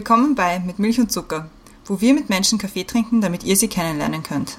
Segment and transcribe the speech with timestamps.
[0.00, 1.50] Willkommen bei Mit Milch und Zucker,
[1.84, 4.56] wo wir mit Menschen Kaffee trinken, damit ihr sie kennenlernen könnt.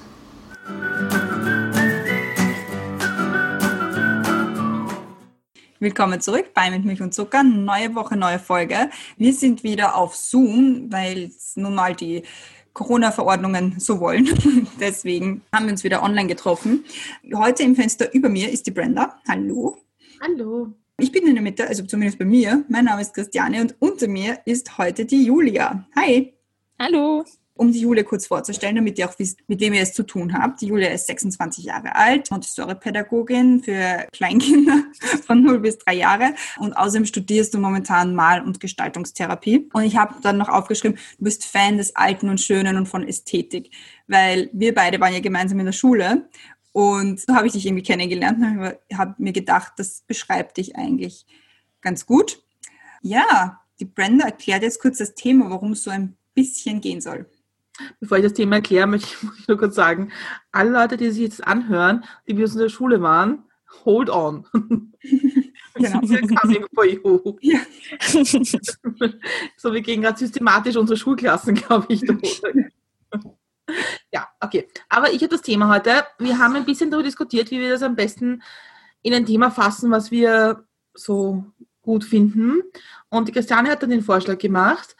[5.80, 7.42] Willkommen zurück bei Mit Milch und Zucker.
[7.42, 8.88] Neue Woche, neue Folge.
[9.16, 12.22] Wir sind wieder auf Zoom, weil nun mal die
[12.72, 14.28] Corona-Verordnungen so wollen.
[14.80, 16.84] Deswegen haben wir uns wieder online getroffen.
[17.34, 19.20] Heute im Fenster über mir ist die Brenda.
[19.26, 19.76] Hallo.
[20.20, 20.72] Hallo.
[21.02, 22.64] Ich bin in der Mitte, also zumindest bei mir.
[22.68, 25.84] Mein Name ist Christiane und unter mir ist heute die Julia.
[25.96, 26.32] Hi.
[26.78, 27.24] Hallo.
[27.54, 30.32] Um die Julia kurz vorzustellen, damit ihr auch wisst, mit wem ihr es zu tun
[30.32, 30.60] habt.
[30.60, 34.84] Die Julia ist 26 Jahre alt, Montessori-Pädagogin für Kleinkinder
[35.26, 39.70] von 0 bis 3 Jahre und außerdem studierst du momentan Mal- und Gestaltungstherapie.
[39.72, 43.06] Und ich habe dann noch aufgeschrieben, du bist Fan des Alten und Schönen und von
[43.06, 43.72] Ästhetik,
[44.06, 46.28] weil wir beide waren ja gemeinsam in der Schule
[46.72, 51.26] und so habe ich dich irgendwie kennengelernt und habe mir gedacht, das beschreibt dich eigentlich
[51.80, 52.42] ganz gut.
[53.02, 57.26] Ja, die Brenda erklärt jetzt kurz das Thema, worum es so ein bisschen gehen soll.
[58.00, 60.10] Bevor ich das Thema erkläre, möchte ich nur kurz sagen,
[60.50, 63.44] alle Leute, die sich jetzt anhören, die wir aus der Schule waren,
[63.84, 64.46] hold on.
[65.74, 66.00] Genau.
[67.40, 67.60] Ja.
[69.56, 72.42] so, wir gehen gerade systematisch unsere Schulklassen, glaube ich, durch.
[74.12, 74.68] Ja, okay.
[74.88, 76.04] Aber ich habe das Thema heute.
[76.18, 78.42] Wir haben ein bisschen darüber diskutiert, wie wir das am besten
[79.02, 81.44] in ein Thema fassen, was wir so
[81.82, 82.62] gut finden.
[83.08, 84.96] Und die Christiane hat dann den Vorschlag gemacht,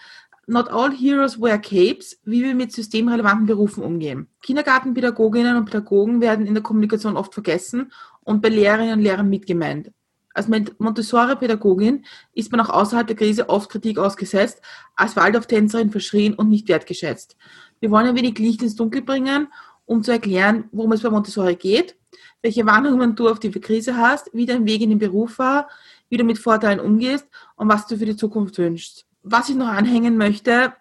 [0.47, 4.29] Not all heroes wear capes, wie wir mit systemrelevanten Berufen umgehen.
[4.43, 7.93] Kindergartenpädagoginnen und Pädagogen werden in der Kommunikation oft vergessen
[8.25, 9.93] und bei Lehrerinnen und Lehrern mitgemeint.
[10.35, 14.61] Als Montessori-Pädagogin ist man auch außerhalb der Krise oft Kritik ausgesetzt,
[14.97, 17.37] als Waldorf-Tänzerin verschrien und nicht wertgeschätzt.
[17.83, 19.49] Wir wollen ein wenig Licht ins Dunkel bringen,
[19.87, 21.97] um zu erklären, worum es bei Montessori geht,
[22.41, 25.69] welche Warnungen du auf die Krise hast, wie dein Weg in den Beruf war,
[26.09, 27.27] wie du mit Vorteilen umgehst
[27.57, 29.05] und was du für die Zukunft wünschst.
[29.25, 30.75] Was ich noch anhängen möchte,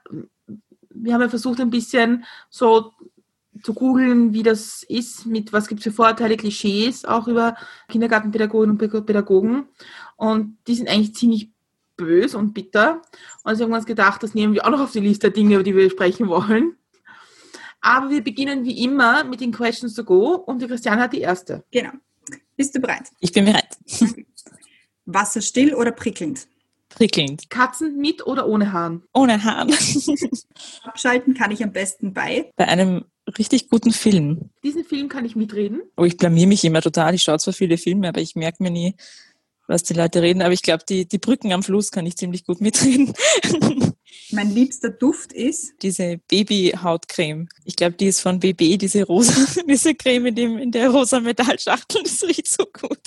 [0.91, 2.91] wir haben ja versucht ein bisschen so
[3.63, 7.55] zu googeln, wie das ist, mit was gibt es für Vorteile, Klischees, auch über
[7.89, 9.69] Kindergartenpädagogen und Pädagogen.
[10.17, 11.49] Und die sind eigentlich ziemlich
[11.97, 12.97] bös und bitter.
[12.97, 13.01] Und
[13.43, 15.55] also haben wir uns gedacht, das nehmen wir auch noch auf die Liste der Dinge,
[15.55, 16.75] über die wir sprechen wollen.
[17.81, 21.21] Aber wir beginnen wie immer mit den Questions to go und die Christiane hat die
[21.21, 21.63] erste.
[21.71, 21.91] Genau.
[22.55, 23.09] Bist du bereit?
[23.19, 23.77] Ich bin bereit.
[25.05, 26.47] Wasserstill oder prickelnd?
[26.89, 27.49] Prickelnd.
[27.49, 29.03] Katzen mit oder ohne Haaren?
[29.13, 29.73] Ohne Haaren.
[30.83, 32.51] Abschalten kann ich am besten bei?
[32.55, 33.05] Bei einem
[33.37, 34.49] richtig guten Film.
[34.63, 35.81] Diesen Film kann ich mitreden?
[35.97, 37.15] Oh, ich blamier mich immer total.
[37.15, 38.95] Ich schaue zwar viele Filme, aber ich merke mir nie,
[39.67, 40.41] was die Leute reden.
[40.41, 43.13] Aber ich glaube, die, die Brücken am Fluss kann ich ziemlich gut mitreden.
[44.31, 45.73] Mein liebster Duft ist?
[45.81, 47.47] Diese Babyhautcreme.
[47.65, 51.19] Ich glaube, die ist von BB, diese rosa, diese Creme in, dem, in der rosa
[51.19, 52.03] Metallschachtel.
[52.03, 52.99] Das riecht so gut.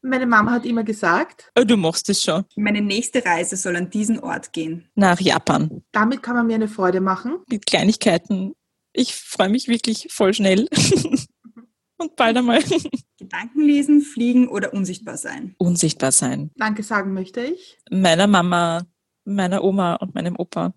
[0.00, 2.44] Meine Mama hat immer gesagt, oh, du machst es schon.
[2.56, 4.88] Meine nächste Reise soll an diesen Ort gehen.
[4.94, 5.82] Nach Japan.
[5.92, 7.38] Damit kann man mir eine Freude machen.
[7.48, 8.54] Mit Kleinigkeiten.
[8.92, 10.68] Ich freue mich wirklich voll schnell.
[11.96, 12.62] Und bald einmal.
[13.18, 15.54] Gedanken lesen, fliegen oder unsichtbar sein?
[15.58, 16.50] Unsichtbar sein.
[16.56, 17.78] Danke sagen möchte ich.
[17.90, 18.86] Meiner Mama
[19.24, 20.74] meiner Oma und meinem Opa.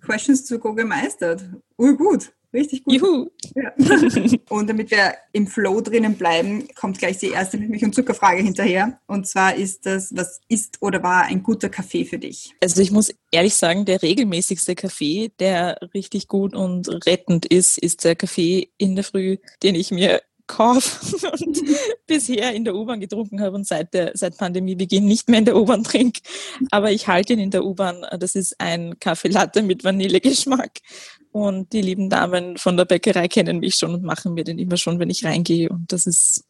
[0.00, 1.44] Questions to go gemeistert.
[1.76, 2.32] Urgut.
[2.54, 2.94] Richtig gut.
[2.94, 3.30] Juhu.
[3.56, 3.72] Ja.
[4.48, 9.00] Und damit wir im Flow drinnen bleiben, kommt gleich die erste Milch- und Zuckerfrage hinterher.
[9.08, 12.54] Und zwar ist das, was ist oder war ein guter Kaffee für dich?
[12.62, 18.04] Also ich muss ehrlich sagen, der regelmäßigste Kaffee, der richtig gut und rettend ist, ist
[18.04, 21.00] der Kaffee in der Früh, den ich mir Kauf
[21.40, 21.60] und
[22.06, 25.56] bisher in der U-Bahn getrunken habe und seit, der, seit Pandemiebeginn nicht mehr in der
[25.56, 26.20] U-Bahn trinke.
[26.70, 28.04] Aber ich halte ihn in der U-Bahn.
[28.18, 30.80] Das ist ein Kaffee Latte mit Vanillegeschmack.
[31.32, 34.76] Und die lieben Damen von der Bäckerei kennen mich schon und machen mir den immer
[34.76, 35.68] schon, wenn ich reingehe.
[35.68, 36.44] Und das ist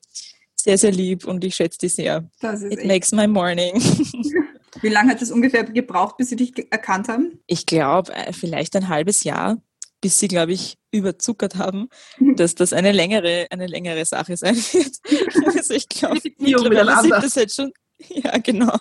[0.56, 2.28] sehr, sehr lieb und ich schätze die sehr.
[2.42, 3.74] It makes my morning.
[4.82, 7.38] Wie lange hat es ungefähr gebraucht, bis Sie dich erkannt haben?
[7.46, 9.58] Ich glaube, äh, vielleicht ein halbes Jahr
[10.04, 11.88] bis sie, glaube ich, überzuckert haben,
[12.36, 14.96] dass das eine längere, eine längere Sache sein wird.
[15.56, 17.72] Also ich glaube, mittlerweile sind das jetzt schon,
[18.10, 18.76] ja genau.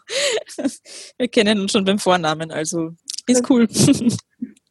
[1.18, 2.92] Wir kennen uns schon beim Vornamen, also
[3.25, 3.70] ist cool.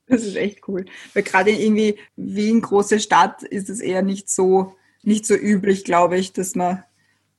[0.06, 0.84] Das ist echt cool.
[1.14, 6.18] Weil gerade irgendwie Wien, große Stadt, ist es eher nicht so, nicht so üblich, glaube
[6.18, 6.84] ich, dass man,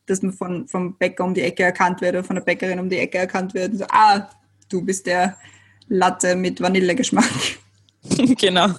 [0.08, 2.90] dass man von, vom Bäcker um die Ecke erkannt wird oder von der Bäckerin um
[2.90, 3.78] die Ecke erkannt wird.
[3.78, 4.28] So, ah,
[4.70, 5.38] du bist der
[5.88, 7.30] Latte mit Vanillegeschmack.
[8.40, 8.70] genau.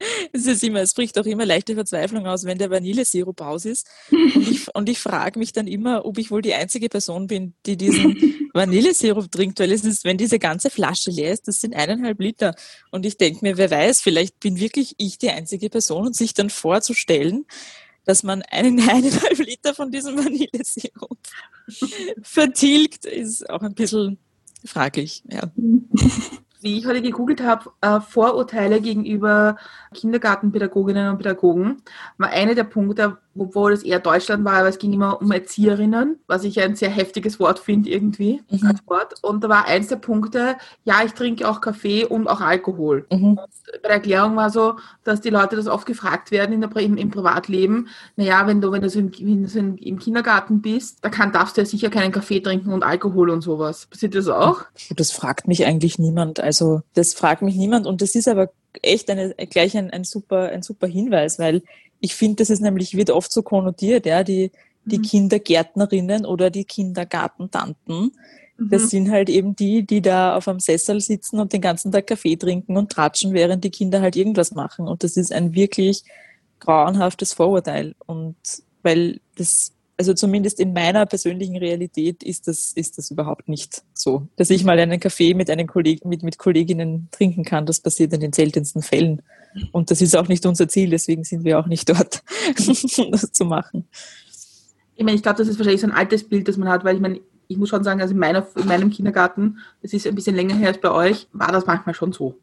[0.32, 3.86] Es ist immer, es bricht auch immer leichte Verzweiflung aus, wenn der Vanillesirup aus ist.
[4.10, 7.54] Und ich, und ich frage mich dann immer, ob ich wohl die einzige Person bin,
[7.66, 11.74] die diesen Vanillesirup trinkt, weil es ist, wenn diese ganze Flasche leer ist, das sind
[11.74, 12.54] eineinhalb Liter.
[12.90, 16.34] Und ich denke mir, wer weiß, vielleicht bin wirklich ich die einzige Person und sich
[16.34, 17.46] dann vorzustellen,
[18.04, 21.18] dass man einen, eineinhalb Liter von diesem Vanillesirup
[22.22, 24.18] vertilgt, ist auch ein bisschen
[24.64, 25.22] fraglich.
[25.30, 25.50] Ja.
[26.60, 29.56] Wie ich heute gegoogelt habe, äh, Vorurteile gegenüber
[29.94, 31.82] Kindergartenpädagoginnen und Pädagogen,
[32.18, 36.18] war eine der Punkte, obwohl es eher Deutschland war, aber es ging immer um Erzieherinnen,
[36.26, 38.66] was ich ein sehr heftiges Wort finde irgendwie mhm.
[38.66, 39.14] als Wort.
[39.22, 43.06] Und da war eins der Punkte, ja, ich trinke auch Kaffee und auch Alkohol.
[43.10, 43.36] Mhm.
[43.36, 46.96] bei der Erklärung war so, dass die Leute das oft gefragt werden in der, im,
[46.96, 50.98] im Privatleben, naja, wenn du, wenn du, so im, wenn du so im Kindergarten bist,
[51.02, 53.86] da kann, darfst du ja sicher keinen Kaffee trinken und Alkohol und sowas.
[53.86, 54.62] Passiert das auch?
[54.96, 56.40] Das fragt mich eigentlich niemand.
[56.40, 58.50] Also das fragt mich niemand und das ist aber
[58.82, 61.62] echt eine, gleich ein, ein, super, ein super Hinweis, weil
[62.00, 64.50] ich finde, das ist nämlich, wird oft so konnotiert, ja, die,
[64.84, 65.02] die mhm.
[65.02, 68.12] Kindergärtnerinnen oder die Kindergartentanten.
[68.58, 68.88] Das mhm.
[68.88, 72.36] sind halt eben die, die da auf einem Sessel sitzen und den ganzen Tag Kaffee
[72.36, 74.86] trinken und tratschen, während die Kinder halt irgendwas machen.
[74.86, 76.02] Und das ist ein wirklich
[76.58, 77.94] grauenhaftes Vorurteil.
[78.06, 78.36] Und
[78.82, 84.28] weil das also zumindest in meiner persönlichen Realität ist das, ist das überhaupt nicht so.
[84.36, 88.14] Dass ich mal einen Kaffee mit einem Kollegen, mit, mit Kolleginnen trinken kann, das passiert
[88.14, 89.20] in den seltensten Fällen.
[89.72, 92.22] Und das ist auch nicht unser Ziel, deswegen sind wir auch nicht dort,
[92.96, 93.88] um das zu machen.
[94.96, 96.94] Ich meine, ich glaube, das ist wahrscheinlich so ein altes Bild, das man hat, weil
[96.94, 100.14] ich meine, ich muss schon sagen, also in, meiner, in meinem Kindergarten, das ist ein
[100.14, 102.38] bisschen länger her als bei euch, war das manchmal schon so.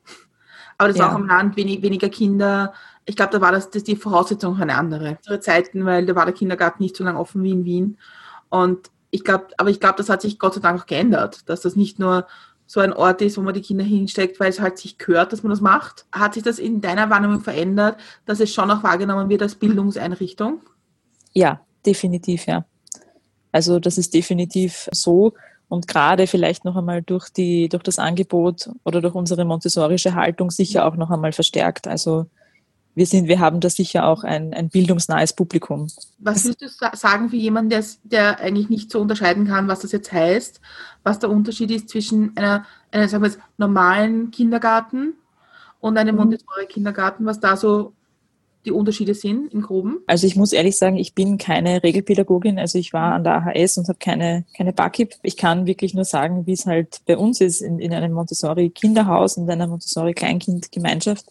[0.77, 1.06] Aber das ja.
[1.06, 2.74] war auch am Land wenig, weniger Kinder,
[3.07, 5.18] ich glaube, da war das, das die Voraussetzung eine andere.
[5.18, 7.98] Andere Zeiten, weil da war der Kindergarten nicht so lange offen wie in Wien.
[8.50, 11.62] Und ich glaube, aber ich glaube, das hat sich Gott sei Dank auch geändert, dass
[11.62, 12.27] das nicht nur
[12.65, 15.42] so ein Ort ist, wo man die Kinder hinsteckt, weil es halt sich gehört, dass
[15.42, 16.06] man das macht.
[16.12, 20.59] Hat sich das in deiner Wahrnehmung verändert, dass es schon auch wahrgenommen wird als Bildungseinrichtung?
[21.31, 22.65] Ja, definitiv, ja.
[23.54, 25.33] Also das ist definitiv so.
[25.69, 30.51] Und gerade vielleicht noch einmal durch, die, durch das Angebot oder durch unsere montessorische Haltung
[30.51, 31.88] sicher auch noch einmal verstärkt.
[31.88, 32.27] Also
[32.98, 35.88] wir sind, wir haben da sicher auch ein, ein bildungsnahes Publikum.
[36.18, 39.92] Was würdest du sagen für jemanden, der, der eigentlich nicht so unterscheiden kann, was das
[39.92, 40.60] jetzt heißt,
[41.04, 45.14] was der Unterschied ist zwischen einer, einer sagen wir jetzt, normalen Kindergarten
[45.80, 46.22] und einem mhm.
[46.22, 47.94] Montessori-Kindergarten, was da so
[48.66, 50.00] die Unterschiede sind im Groben?
[50.08, 52.58] Also ich muss ehrlich sagen, ich bin keine Regelpädagogin.
[52.58, 55.14] Also ich war an der AHS und habe keine, keine BAKIP.
[55.22, 59.38] Ich kann wirklich nur sagen, wie es halt bei uns ist in, in einem Montessori-Kinderhaus,
[59.38, 61.28] in einer Montessori-Kleinkindgemeinschaft.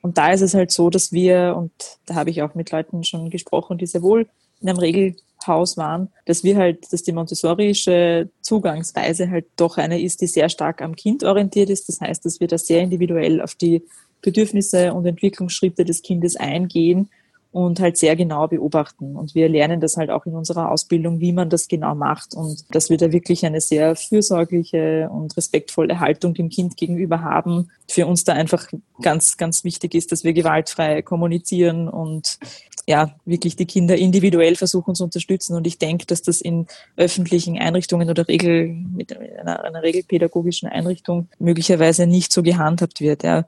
[0.00, 1.72] Und da ist es halt so, dass wir, und
[2.06, 4.28] da habe ich auch mit Leuten schon gesprochen, die sehr wohl
[4.60, 10.20] in einem Regelhaus waren, dass wir halt, dass die montessorische Zugangsweise halt doch eine ist,
[10.20, 11.88] die sehr stark am Kind orientiert ist.
[11.88, 13.82] Das heißt, dass wir da sehr individuell auf die
[14.22, 17.08] Bedürfnisse und Entwicklungsschritte des Kindes eingehen
[17.50, 19.16] und halt sehr genau beobachten.
[19.16, 22.64] Und wir lernen das halt auch in unserer Ausbildung, wie man das genau macht und
[22.74, 27.70] dass wir da wirklich eine sehr fürsorgliche und respektvolle Haltung dem Kind gegenüber haben.
[27.88, 28.68] Für uns da einfach
[29.00, 32.38] ganz, ganz wichtig ist, dass wir gewaltfrei kommunizieren und
[32.86, 35.54] ja, wirklich die Kinder individuell versuchen zu unterstützen.
[35.54, 36.66] Und ich denke, dass das in
[36.96, 43.24] öffentlichen Einrichtungen oder Regel, mit einer, einer regelpädagogischen Einrichtung möglicherweise nicht so gehandhabt wird.
[43.24, 43.44] Ja.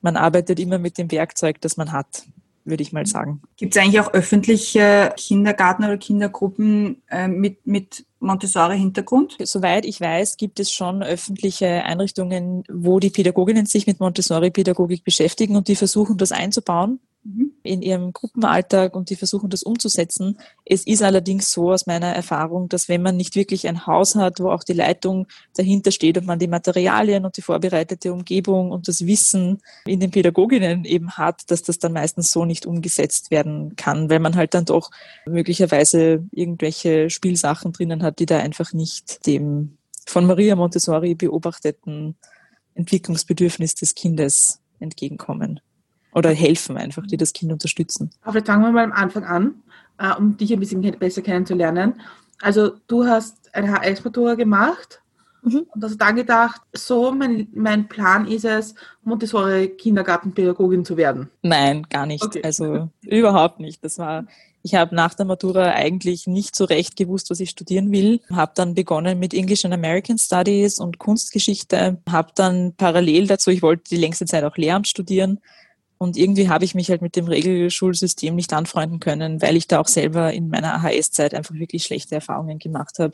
[0.00, 2.24] Man arbeitet immer mit dem Werkzeug, das man hat
[2.64, 3.42] würde ich mal sagen.
[3.56, 9.36] Gibt es eigentlich auch öffentliche Kindergarten oder Kindergruppen äh, mit, mit Montessori-Hintergrund?
[9.42, 15.56] Soweit ich weiß, gibt es schon öffentliche Einrichtungen, wo die Pädagoginnen sich mit Montessori-Pädagogik beschäftigen
[15.56, 17.00] und die versuchen, das einzubauen.
[17.26, 17.52] Mhm.
[17.62, 20.38] in ihrem Gruppenalltag und die versuchen das umzusetzen.
[20.66, 24.40] Es ist allerdings so aus meiner Erfahrung, dass wenn man nicht wirklich ein Haus hat,
[24.40, 25.26] wo auch die Leitung
[25.56, 30.10] dahinter steht und man die Materialien und die vorbereitete Umgebung und das Wissen in den
[30.10, 34.52] Pädagoginnen eben hat, dass das dann meistens so nicht umgesetzt werden kann, weil man halt
[34.52, 34.90] dann doch
[35.24, 42.16] möglicherweise irgendwelche Spielsachen drinnen hat, die da einfach nicht dem von Maria Montessori beobachteten
[42.74, 45.60] Entwicklungsbedürfnis des Kindes entgegenkommen
[46.14, 48.10] oder helfen einfach, die das Kind unterstützen.
[48.22, 49.54] Aber vielleicht fangen wir mal am Anfang an,
[49.98, 52.00] äh, um dich ein bisschen besser kennenzulernen.
[52.40, 55.00] Also du hast eine HS-Matura gemacht
[55.42, 55.66] mhm.
[55.74, 61.30] und hast dann gedacht, so mein, mein Plan ist es, Montessori-Kindergartenpädagogin zu werden.
[61.42, 62.24] Nein, gar nicht.
[62.24, 62.42] Okay.
[62.42, 63.84] Also überhaupt nicht.
[63.84, 64.24] Das war
[64.66, 68.22] ich habe nach der Matura eigentlich nicht so recht gewusst, was ich studieren will.
[68.30, 71.98] Habe dann begonnen mit English and American Studies und Kunstgeschichte.
[72.10, 75.38] Habe dann parallel dazu, ich wollte die längste Zeit auch Lehramt studieren,
[76.04, 79.80] und irgendwie habe ich mich halt mit dem Regelschulsystem nicht anfreunden können, weil ich da
[79.80, 83.12] auch selber in meiner AHS-Zeit einfach wirklich schlechte Erfahrungen gemacht habe.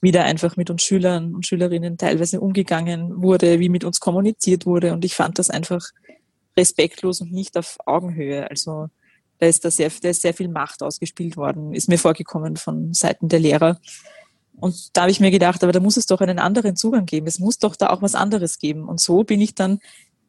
[0.00, 4.66] Wie da einfach mit uns Schülern und Schülerinnen teilweise umgegangen wurde, wie mit uns kommuniziert
[4.66, 4.92] wurde.
[4.92, 5.84] Und ich fand das einfach
[6.56, 8.48] respektlos und nicht auf Augenhöhe.
[8.48, 8.86] Also
[9.38, 12.94] da ist da sehr, da ist sehr viel Macht ausgespielt worden, ist mir vorgekommen von
[12.94, 13.80] Seiten der Lehrer.
[14.60, 17.26] Und da habe ich mir gedacht, aber da muss es doch einen anderen Zugang geben.
[17.26, 18.84] Es muss doch da auch was anderes geben.
[18.84, 19.80] Und so bin ich dann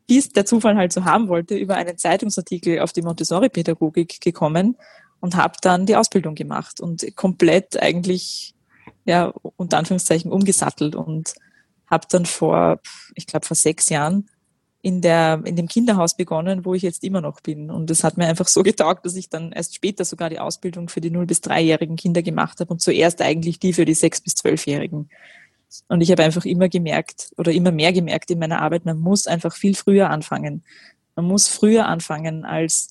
[0.08, 4.78] wie es der Zufall halt so haben wollte, über einen Zeitungsartikel auf die Montessori-Pädagogik gekommen
[5.20, 8.56] und habe dann die Ausbildung gemacht und komplett eigentlich,
[9.06, 11.36] ja, unter Anführungszeichen umgesattelt und
[11.88, 12.80] habe dann vor,
[13.16, 14.30] ich glaube, vor sechs Jahren
[14.82, 17.72] in, der, in dem Kinderhaus begonnen, wo ich jetzt immer noch bin.
[17.72, 20.90] Und es hat mir einfach so getaugt, dass ich dann erst später sogar die Ausbildung
[20.90, 24.24] für die 0- bis 3-jährigen Kinder gemacht habe und zuerst eigentlich die für die 6-
[24.24, 25.10] bis 12-jährigen.
[25.88, 29.28] Und ich habe einfach immer gemerkt oder immer mehr gemerkt in meiner Arbeit, man muss
[29.28, 30.64] einfach viel früher anfangen.
[31.16, 32.90] Man muss früher anfangen als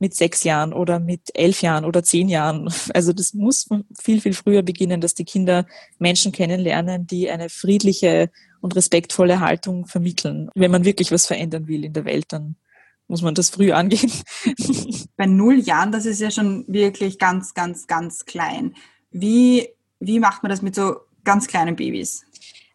[0.00, 2.72] mit sechs Jahren oder mit elf Jahren oder zehn Jahren.
[2.94, 3.68] Also das muss
[4.00, 5.66] viel, viel früher beginnen, dass die Kinder
[5.98, 10.50] Menschen kennenlernen, die eine friedliche und respektvolle Haltung vermitteln.
[10.54, 12.56] Wenn man wirklich was verändern will in der Welt, dann
[13.08, 14.12] muss man das früh angehen.
[15.16, 18.74] Bei null Jahren, das ist ja schon wirklich ganz, ganz, ganz klein.
[19.10, 19.68] Wie,
[19.98, 22.24] wie macht man das mit so ganz kleinen Babys?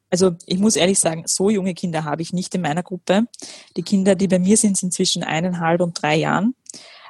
[0.09, 3.27] Also ich muss ehrlich sagen, so junge Kinder habe ich nicht in meiner Gruppe.
[3.75, 6.55] Die Kinder, die bei mir sind, sind zwischen eineinhalb und drei Jahren.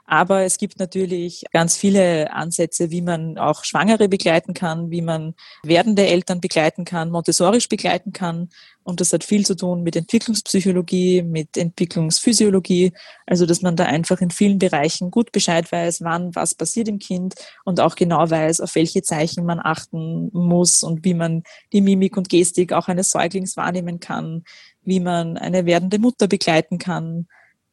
[0.08, 5.34] Aber es gibt natürlich ganz viele Ansätze, wie man auch Schwangere begleiten kann, wie man
[5.64, 8.50] werdende Eltern begleiten kann, montessorisch begleiten kann.
[8.84, 12.94] Und das hat viel zu tun mit Entwicklungspsychologie, mit Entwicklungsphysiologie.
[13.26, 17.00] Also, dass man da einfach in vielen Bereichen gut Bescheid weiß, wann was passiert im
[17.00, 17.34] Kind
[17.64, 21.42] und auch genau weiß, auf welche Zeichen man achten muss und wie man
[21.74, 24.44] die Mimik und Gestik auch eines Säuglings wahrnehmen kann,
[24.84, 27.26] wie man eine werdende Mutter begleiten kann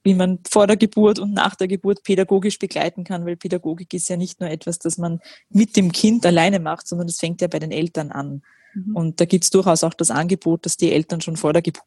[0.04, 4.08] wie man vor der Geburt und nach der Geburt pädagogisch begleiten kann, weil Pädagogik ist
[4.08, 7.48] ja nicht nur etwas, das man mit dem Kind alleine macht, sondern das fängt ja
[7.48, 8.42] bei den Eltern an.
[8.74, 8.96] Mhm.
[8.96, 11.84] Und da gibt es durchaus auch das Angebot, dass die Eltern schon vor der, Geburt,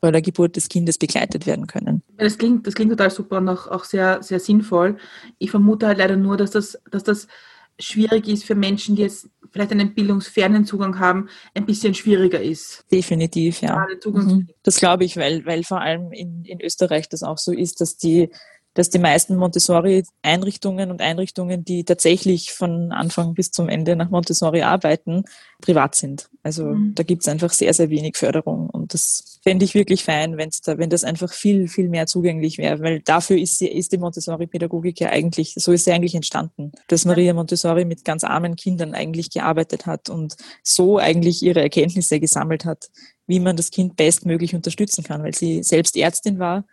[0.00, 2.02] vor der Geburt des Kindes begleitet werden können.
[2.18, 4.98] Das klingt, das klingt total super und auch, auch sehr, sehr sinnvoll.
[5.38, 7.28] Ich vermute halt leider nur, dass das, dass das
[7.78, 12.84] schwierig ist für Menschen, die jetzt vielleicht einen bildungsfernen Zugang haben, ein bisschen schwieriger ist.
[12.90, 13.86] Definitiv, ja.
[14.04, 14.48] Mhm.
[14.64, 17.96] Das glaube ich, weil, weil vor allem in, in Österreich das auch so ist, dass
[17.96, 18.30] die
[18.74, 24.62] dass die meisten Montessori-Einrichtungen und Einrichtungen, die tatsächlich von Anfang bis zum Ende nach Montessori
[24.62, 25.24] arbeiten,
[25.60, 26.28] privat sind.
[26.42, 26.94] Also mhm.
[26.94, 28.68] da gibt es einfach sehr, sehr wenig Förderung.
[28.68, 32.58] Und das fände ich wirklich fein, wenn's da, wenn das einfach viel, viel mehr zugänglich
[32.58, 32.80] wäre.
[32.80, 36.72] Weil dafür ist, sie, ist die Montessori-Pädagogik ja eigentlich, so ist sie eigentlich entstanden.
[36.88, 42.18] Dass Maria Montessori mit ganz armen Kindern eigentlich gearbeitet hat und so eigentlich ihre Erkenntnisse
[42.18, 42.90] gesammelt hat,
[43.26, 46.64] wie man das Kind bestmöglich unterstützen kann, weil sie selbst Ärztin war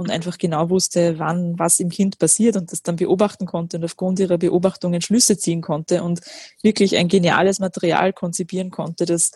[0.00, 3.84] und einfach genau wusste, wann was im Kind passiert und das dann beobachten konnte und
[3.84, 6.22] aufgrund ihrer Beobachtungen Schlüsse ziehen konnte und
[6.62, 9.32] wirklich ein geniales Material konzipieren konnte, das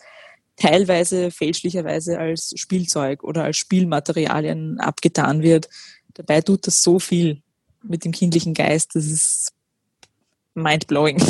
[0.55, 5.69] teilweise fälschlicherweise als Spielzeug oder als Spielmaterialien abgetan wird.
[6.15, 7.43] Dabei tut das so viel
[7.83, 9.53] mit dem kindlichen Geist, das ist
[10.55, 11.21] mindblowing.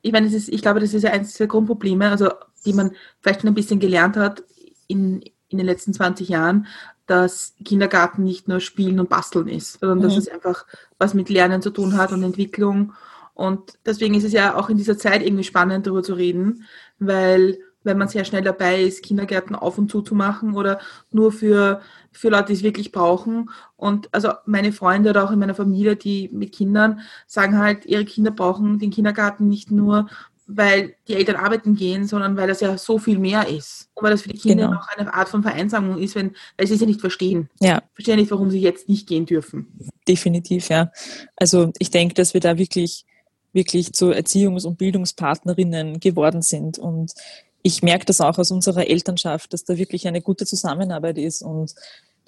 [0.00, 2.30] Ich meine, ist, ich glaube, das ist ja eines der Grundprobleme, also
[2.64, 4.42] die man vielleicht schon ein bisschen gelernt hat
[4.86, 6.66] in, in den letzten 20 Jahren,
[7.06, 10.02] dass Kindergarten nicht nur Spielen und Basteln ist, sondern mhm.
[10.02, 10.66] dass es einfach
[10.98, 12.92] was mit Lernen zu tun hat und Entwicklung.
[13.34, 16.64] Und deswegen ist es ja auch in dieser Zeit irgendwie spannend, darüber zu reden,
[16.98, 20.80] weil wenn man sehr schnell dabei ist, Kindergärten auf und zu zu machen oder
[21.10, 21.82] nur für,
[22.12, 23.50] für Leute, die es wirklich brauchen.
[23.76, 28.06] Und also meine Freunde oder auch in meiner Familie, die mit Kindern sagen halt, ihre
[28.06, 30.08] Kinder brauchen den Kindergarten nicht nur,
[30.46, 33.88] weil die Eltern arbeiten gehen, sondern weil das ja so viel mehr ist.
[33.94, 34.76] Und weil das für die Kinder genau.
[34.76, 37.48] noch eine Art von Vereinsamung ist, wenn, weil sie es ja nicht verstehen.
[37.60, 37.82] Ja.
[37.94, 39.66] Verstehen nicht, warum sie jetzt nicht gehen dürfen.
[40.06, 40.92] Definitiv, ja.
[41.36, 43.06] Also ich denke, dass wir da wirklich,
[43.52, 46.78] wirklich zu Erziehungs- und Bildungspartnerinnen geworden sind.
[46.78, 47.14] Und
[47.62, 51.74] ich merke das auch aus unserer Elternschaft, dass da wirklich eine gute Zusammenarbeit ist und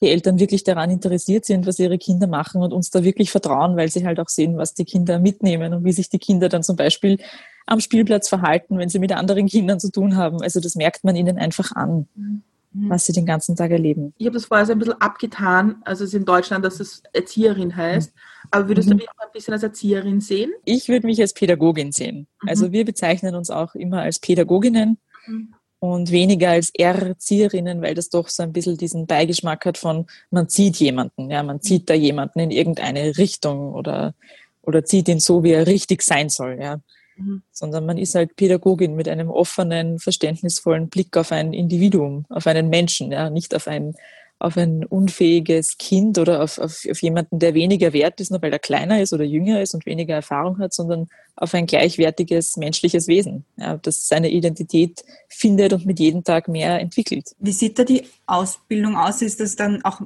[0.01, 3.77] die Eltern wirklich daran interessiert sind, was ihre Kinder machen und uns da wirklich vertrauen,
[3.77, 6.63] weil sie halt auch sehen, was die Kinder mitnehmen und wie sich die Kinder dann
[6.63, 7.19] zum Beispiel
[7.67, 10.41] am Spielplatz verhalten, wenn sie mit anderen Kindern zu tun haben.
[10.41, 12.43] Also das merkt man ihnen einfach an, mhm.
[12.73, 14.15] was sie den ganzen Tag erleben.
[14.17, 17.03] Ich habe das vorher so ein bisschen abgetan, also es ist in Deutschland, dass es
[17.13, 18.13] Erzieherin heißt.
[18.53, 18.93] Aber würdest mhm.
[18.93, 20.53] du dich auch ein bisschen als Erzieherin sehen?
[20.65, 22.29] Ich würde mich als Pädagogin sehen.
[22.43, 22.49] Mhm.
[22.49, 25.55] Also wir bezeichnen uns auch immer als Pädagoginnen mhm.
[25.81, 30.49] und weniger als Erzieherinnen, weil das doch so ein bisschen diesen Beigeschmack hat von, man
[30.49, 34.15] zieht jemanden, ja, man zieht da jemanden in irgendeine Richtung oder,
[34.63, 36.79] oder zieht ihn so, wie er richtig sein soll, ja.
[37.17, 37.43] Mhm.
[37.53, 42.69] Sondern man ist halt Pädagogin mit einem offenen, verständnisvollen Blick auf ein Individuum, auf einen
[42.69, 43.95] Menschen, ja, nicht auf ein,
[44.39, 48.53] auf ein unfähiges Kind oder auf, auf, auf jemanden, der weniger wert ist, nur weil
[48.53, 53.09] er kleiner ist oder jünger ist und weniger Erfahrung hat, sondern auf ein gleichwertiges menschliches
[53.09, 57.35] Wesen, ja, das seine Identität findet und mit jedem Tag mehr entwickelt.
[57.39, 59.23] Wie sieht da die Ausbildung aus?
[59.23, 60.01] Ist das dann auch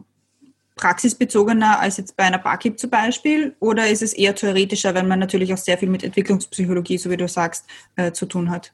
[0.80, 3.54] praxisbezogener als jetzt bei einer Barkeep zum Beispiel?
[3.60, 7.18] Oder ist es eher theoretischer, wenn man natürlich auch sehr viel mit Entwicklungspsychologie, so wie
[7.18, 8.72] du sagst, äh, zu tun hat?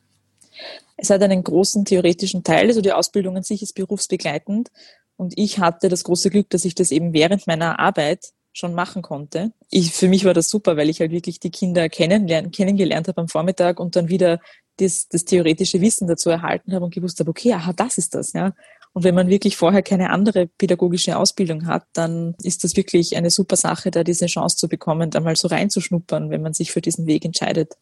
[0.96, 4.70] Es hat einen großen theoretischen Teil, also die Ausbildung an sich ist berufsbegleitend.
[5.16, 9.02] Und ich hatte das große Glück, dass ich das eben während meiner Arbeit schon machen
[9.02, 9.52] konnte.
[9.70, 13.20] Ich, für mich war das super, weil ich halt wirklich die Kinder kennenlernen, kennengelernt habe
[13.20, 14.40] am Vormittag und dann wieder
[14.78, 18.32] das, das theoretische Wissen dazu erhalten habe und gewusst habe, okay, aha, das ist das,
[18.32, 18.52] ja.
[18.96, 23.28] Und wenn man wirklich vorher keine andere pädagogische Ausbildung hat, dann ist das wirklich eine
[23.28, 26.80] super Sache, da diese Chance zu bekommen, da mal so reinzuschnuppern, wenn man sich für
[26.80, 27.74] diesen Weg entscheidet.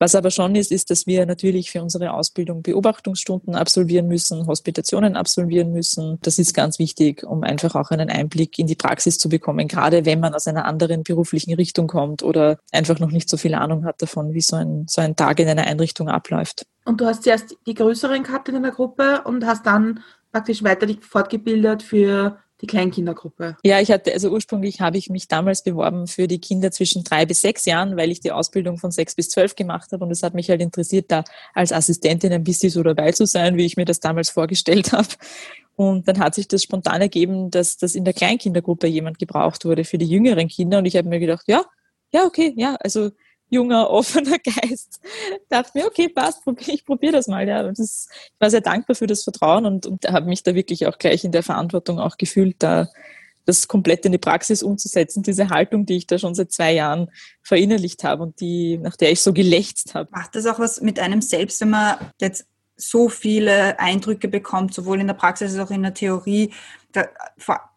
[0.00, 5.14] Was aber schon ist, ist, dass wir natürlich für unsere Ausbildung Beobachtungsstunden absolvieren müssen, Hospitationen
[5.14, 6.18] absolvieren müssen.
[6.22, 10.04] Das ist ganz wichtig, um einfach auch einen Einblick in die Praxis zu bekommen, gerade
[10.04, 13.84] wenn man aus einer anderen beruflichen Richtung kommt oder einfach noch nicht so viel Ahnung
[13.84, 16.66] hat davon, wie so ein, so ein Tag in einer Einrichtung abläuft.
[16.84, 20.00] Und du hast zuerst die größeren gehabt in einer Gruppe und hast dann
[20.36, 23.56] praktisch weiter fortgebildet für die Kleinkindergruppe?
[23.64, 27.24] Ja, ich hatte, also ursprünglich habe ich mich damals beworben für die Kinder zwischen drei
[27.24, 30.22] bis sechs Jahren, weil ich die Ausbildung von sechs bis zwölf gemacht habe und es
[30.22, 31.24] hat mich halt interessiert, da
[31.54, 35.08] als Assistentin ein bisschen so dabei zu sein, wie ich mir das damals vorgestellt habe.
[35.74, 39.84] Und dann hat sich das spontan ergeben, dass das in der Kleinkindergruppe jemand gebraucht wurde
[39.84, 41.64] für die jüngeren Kinder und ich habe mir gedacht, ja,
[42.12, 43.10] ja, okay, ja, also
[43.48, 45.00] junger, offener Geist.
[45.48, 47.46] Dachte mir, okay, passt, ich probiere das mal.
[47.46, 47.62] Ja.
[47.62, 50.98] Das, ich war sehr dankbar für das Vertrauen und, und habe mich da wirklich auch
[50.98, 52.88] gleich in der Verantwortung auch gefühlt, da
[53.46, 57.10] das komplett in die Praxis umzusetzen, diese Haltung, die ich da schon seit zwei Jahren
[57.42, 60.10] verinnerlicht habe und die, nach der ich so gelächzt habe.
[60.10, 65.00] Macht das auch was mit einem selbst, wenn man jetzt so viele Eindrücke bekommt, sowohl
[65.00, 66.52] in der Praxis als auch in der Theorie,
[66.92, 67.06] da,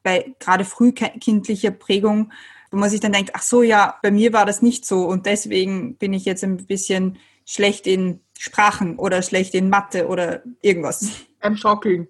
[0.03, 2.31] bei gerade frühkindlicher Prägung,
[2.71, 5.25] wo man sich dann denkt, ach so, ja, bei mir war das nicht so und
[5.25, 11.09] deswegen bin ich jetzt ein bisschen schlecht in Sprachen oder schlecht in Mathe oder irgendwas.
[11.41, 12.07] Beim Schaukeln.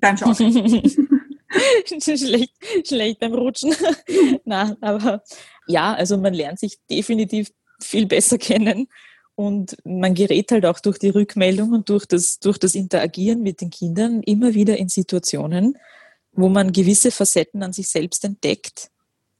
[0.00, 0.82] Beim Schaukeln.
[1.86, 2.52] schlecht,
[2.86, 3.74] schlecht beim Rutschen.
[4.44, 5.22] Na, aber
[5.66, 8.88] ja, also man lernt sich definitiv viel besser kennen
[9.34, 13.60] und man gerät halt auch durch die Rückmeldung und durch das, durch das Interagieren mit
[13.60, 15.78] den Kindern immer wieder in Situationen,
[16.32, 18.90] wo man gewisse Facetten an sich selbst entdeckt,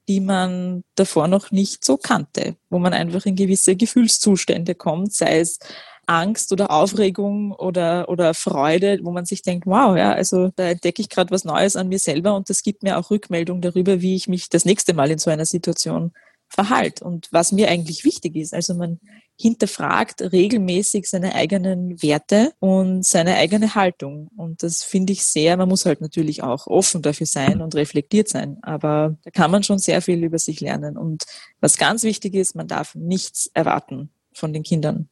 [0.08, 5.40] die man davor noch nicht so kannte, wo man einfach in gewisse Gefühlszustände kommt, sei
[5.40, 5.58] es
[6.06, 11.02] Angst oder Aufregung oder, oder Freude, wo man sich denkt, wow, ja, also da entdecke
[11.02, 14.16] ich gerade was Neues an mir selber und das gibt mir auch Rückmeldung darüber, wie
[14.16, 16.12] ich mich das nächste Mal in so einer Situation
[16.48, 18.54] verhalte und was mir eigentlich wichtig ist.
[18.54, 18.98] Also man
[19.38, 24.28] hinterfragt regelmäßig seine eigenen Werte und seine eigene Haltung.
[24.36, 28.28] Und das finde ich sehr, man muss halt natürlich auch offen dafür sein und reflektiert
[28.28, 28.58] sein.
[28.62, 30.96] Aber da kann man schon sehr viel über sich lernen.
[30.96, 31.24] Und
[31.60, 35.08] was ganz wichtig ist, man darf nichts erwarten von den Kindern.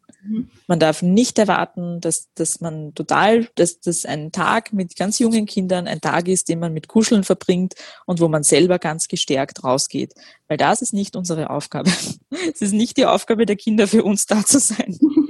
[0.66, 5.46] Man darf nicht erwarten, dass, dass man total, dass das ein Tag mit ganz jungen
[5.46, 7.74] Kindern ein Tag ist, den man mit Kuscheln verbringt
[8.06, 10.14] und wo man selber ganz gestärkt rausgeht.
[10.48, 11.90] Weil das ist nicht unsere Aufgabe.
[12.52, 14.98] Es ist nicht die Aufgabe der Kinder, für uns da zu sein.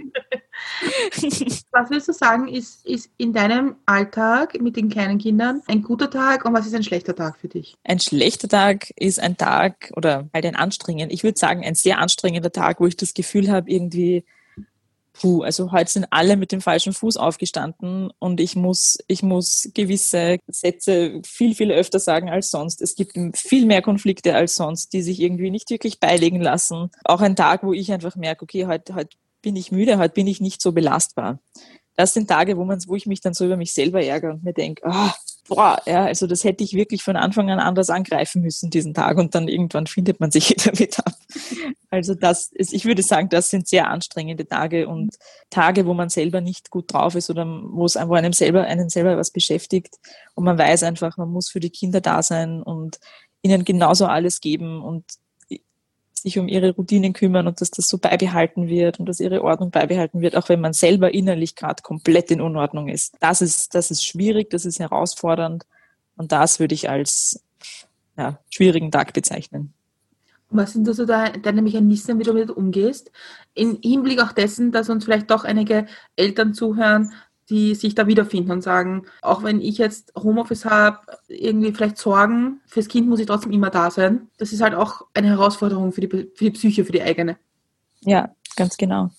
[1.71, 6.11] Was würdest du sagen, ist, ist in deinem Alltag mit den kleinen Kindern ein guter
[6.11, 7.77] Tag und was ist ein schlechter Tag für dich?
[7.85, 11.99] Ein schlechter Tag ist ein Tag oder halt ein anstrengend, ich würde sagen, ein sehr
[11.99, 14.25] anstrengender Tag, wo ich das Gefühl habe, irgendwie,
[15.21, 19.71] puh, also heute sind alle mit dem falschen Fuß aufgestanden und ich muss, ich muss
[19.75, 22.83] gewisse Sätze viel, viel öfter sagen als sonst.
[22.83, 26.91] Es gibt viel mehr Konflikte als sonst, die sich irgendwie nicht wirklich beilegen lassen.
[27.05, 30.27] Auch ein Tag, wo ich einfach merke, okay, heute, heute bin ich müde, heute bin
[30.27, 31.39] ich nicht so belastbar.
[31.95, 34.45] Das sind Tage, wo man, wo ich mich dann so über mich selber ärgere und
[34.45, 35.11] mir denke, oh,
[35.49, 39.19] boah, ja, also das hätte ich wirklich von Anfang an anders angreifen müssen, diesen Tag.
[39.19, 41.15] Und dann irgendwann findet man sich damit ab.
[41.91, 45.17] Also das ist, ich würde sagen, das sind sehr anstrengende Tage und
[45.51, 48.89] Tage, wo man selber nicht gut drauf ist oder wo es wo einem selber, einen
[48.89, 49.97] selber was beschäftigt.
[50.35, 52.99] Und man weiß einfach, man muss für die Kinder da sein und
[53.43, 55.05] ihnen genauso alles geben und
[56.27, 59.71] sich um ihre Routinen kümmern und dass das so beibehalten wird und dass ihre Ordnung
[59.71, 63.15] beibehalten wird, auch wenn man selber innerlich gerade komplett in Unordnung ist.
[63.21, 65.65] Das ist, das ist schwierig, das ist herausfordernd
[66.17, 67.45] und das würde ich als
[68.19, 69.73] ja, schwierigen Tag bezeichnen.
[70.51, 73.13] Was sind also deine Mechanismen, wie du damit umgehst?
[73.55, 75.87] Im Hinblick auch dessen, dass uns vielleicht doch einige
[76.17, 77.13] Eltern zuhören,
[77.49, 82.61] die sich da wiederfinden und sagen, auch wenn ich jetzt Homeoffice habe, irgendwie vielleicht Sorgen,
[82.67, 84.29] fürs Kind muss ich trotzdem immer da sein.
[84.39, 87.37] Das ist halt auch eine Herausforderung für die, für die Psyche, für die eigene.
[88.01, 89.11] Ja, ganz genau.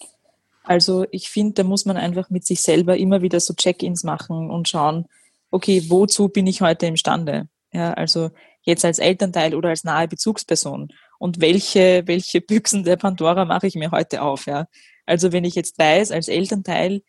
[0.64, 4.50] Also ich finde, da muss man einfach mit sich selber immer wieder so Check-ins machen
[4.50, 5.06] und schauen,
[5.50, 7.48] okay, wozu bin ich heute imstande?
[7.72, 8.32] Ja, also
[8.64, 10.90] jetzt als Elternteil oder als nahe Bezugsperson.
[11.20, 14.46] Und welche, welche Büchsen der Pandora mache ich mir heute auf?
[14.46, 14.68] Ja?
[15.06, 17.02] Also wenn ich jetzt weiß, als Elternteil,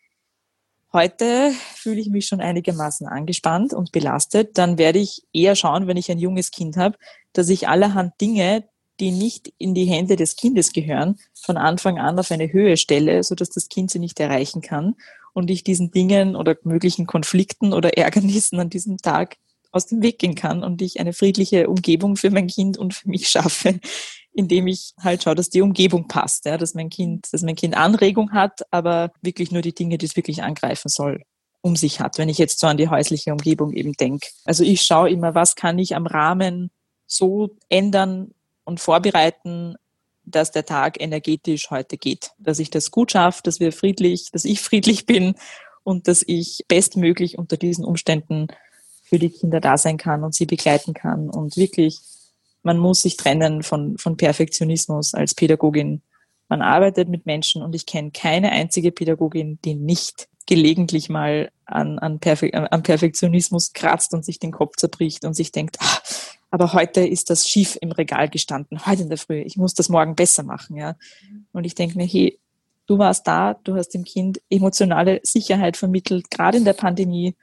[0.91, 4.57] Heute fühle ich mich schon einigermaßen angespannt und belastet.
[4.57, 6.97] Dann werde ich eher schauen, wenn ich ein junges Kind habe,
[7.31, 8.67] dass ich allerhand Dinge,
[8.99, 13.23] die nicht in die Hände des Kindes gehören, von Anfang an auf eine Höhe stelle,
[13.23, 14.95] sodass das Kind sie nicht erreichen kann
[15.33, 19.37] und ich diesen Dingen oder möglichen Konflikten oder Ärgernissen an diesem Tag
[19.71, 23.07] aus dem Weg gehen kann und ich eine friedliche Umgebung für mein Kind und für
[23.07, 23.79] mich schaffe,
[24.39, 27.75] indem ich halt schaue, dass die Umgebung passt, ja, dass mein Kind, dass mein Kind
[27.75, 31.23] Anregung hat, aber wirklich nur die Dinge, die es wirklich angreifen soll,
[31.61, 34.29] um sich hat, wenn ich jetzt so an die häusliche Umgebung eben denke.
[34.45, 36.71] Also ich schaue immer, was kann ich am Rahmen
[37.05, 38.31] so ändern
[38.63, 39.75] und vorbereiten,
[40.23, 44.45] dass der Tag energetisch heute geht, dass ich das gut schaffe, dass wir friedlich, dass
[44.45, 45.35] ich friedlich bin
[45.83, 48.47] und dass ich bestmöglich unter diesen Umständen
[49.03, 51.99] für die Kinder da sein kann und sie begleiten kann und wirklich
[52.63, 56.01] man muss sich trennen von, von Perfektionismus als Pädagogin.
[56.47, 61.99] Man arbeitet mit Menschen und ich kenne keine einzige Pädagogin, die nicht gelegentlich mal an,
[61.99, 66.01] an, Perfe an Perfektionismus kratzt und sich den Kopf zerbricht und sich denkt, ach,
[66.51, 69.89] aber heute ist das schief im Regal gestanden, heute in der Früh, ich muss das
[69.89, 70.95] morgen besser machen, ja.
[71.51, 72.39] Und ich denke mir, hey,
[72.87, 77.35] du warst da, du hast dem Kind emotionale Sicherheit vermittelt, gerade in der Pandemie,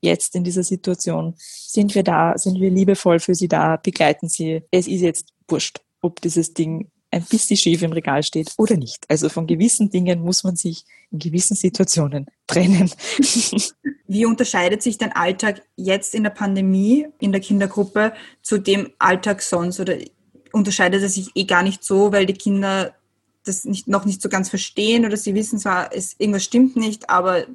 [0.00, 1.34] jetzt in dieser Situation.
[1.36, 4.62] Sind wir da, sind wir liebevoll für sie da, begleiten sie.
[4.70, 9.04] Es ist jetzt wurscht, ob dieses Ding ein bisschen schief im Regal steht oder nicht.
[9.08, 12.90] Also von gewissen Dingen muss man sich in gewissen Situationen trennen.
[14.06, 19.42] Wie unterscheidet sich dein Alltag jetzt in der Pandemie in der Kindergruppe zu dem Alltag
[19.42, 19.80] sonst?
[19.80, 19.96] Oder
[20.52, 22.94] unterscheidet er sich eh gar nicht so, weil die Kinder
[23.44, 27.08] das nicht, noch nicht so ganz verstehen oder sie wissen zwar, es, irgendwas stimmt nicht,
[27.08, 27.46] aber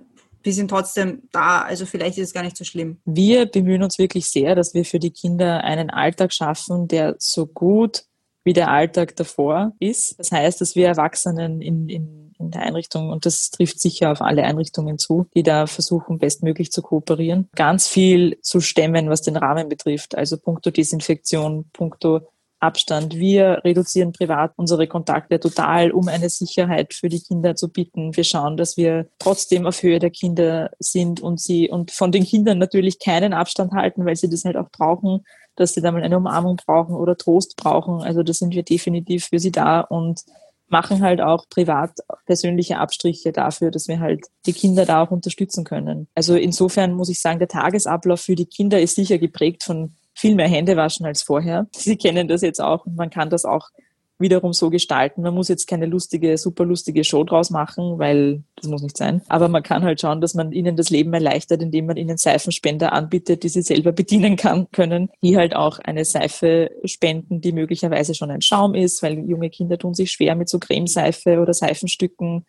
[0.45, 1.63] wir sind trotzdem da.
[1.63, 2.99] Also vielleicht ist es gar nicht so schlimm.
[3.05, 7.47] Wir bemühen uns wirklich sehr, dass wir für die Kinder einen Alltag schaffen, der so
[7.47, 8.05] gut
[8.43, 10.17] wie der Alltag davor ist.
[10.19, 14.21] Das heißt, dass wir Erwachsenen in, in, in der Einrichtung, und das trifft sicher auf
[14.21, 19.35] alle Einrichtungen zu, die da versuchen, bestmöglich zu kooperieren, ganz viel zu stemmen, was den
[19.35, 20.15] Rahmen betrifft.
[20.15, 22.21] Also punkto Desinfektion, punkto
[22.65, 23.15] Abstand.
[23.15, 28.15] Wir reduzieren privat unsere Kontakte total, um eine Sicherheit für die Kinder zu bieten.
[28.15, 32.23] Wir schauen, dass wir trotzdem auf Höhe der Kinder sind und sie und von den
[32.23, 35.23] Kindern natürlich keinen Abstand halten, weil sie das halt auch brauchen,
[35.55, 38.01] dass sie da mal eine Umarmung brauchen oder Trost brauchen.
[38.01, 40.21] Also da sind wir definitiv für sie da und
[40.67, 41.91] machen halt auch privat
[42.25, 46.07] persönliche Abstriche dafür, dass wir halt die Kinder da auch unterstützen können.
[46.15, 50.35] Also insofern muss ich sagen, der Tagesablauf für die Kinder ist sicher geprägt von viel
[50.35, 51.67] mehr Hände waschen als vorher.
[51.75, 53.69] Sie kennen das jetzt auch und man kann das auch
[54.17, 55.21] wiederum so gestalten.
[55.21, 59.21] Man muss jetzt keine lustige, super lustige Show draus machen, weil das muss nicht sein.
[59.27, 62.93] Aber man kann halt schauen, dass man ihnen das Leben erleichtert, indem man ihnen Seifenspender
[62.93, 65.09] anbietet, die sie selber bedienen kann, können.
[65.21, 69.77] Die halt auch eine Seife spenden, die möglicherweise schon ein Schaum ist, weil junge Kinder
[69.77, 72.45] tun sich schwer mit so Cremeseife oder Seifenstücken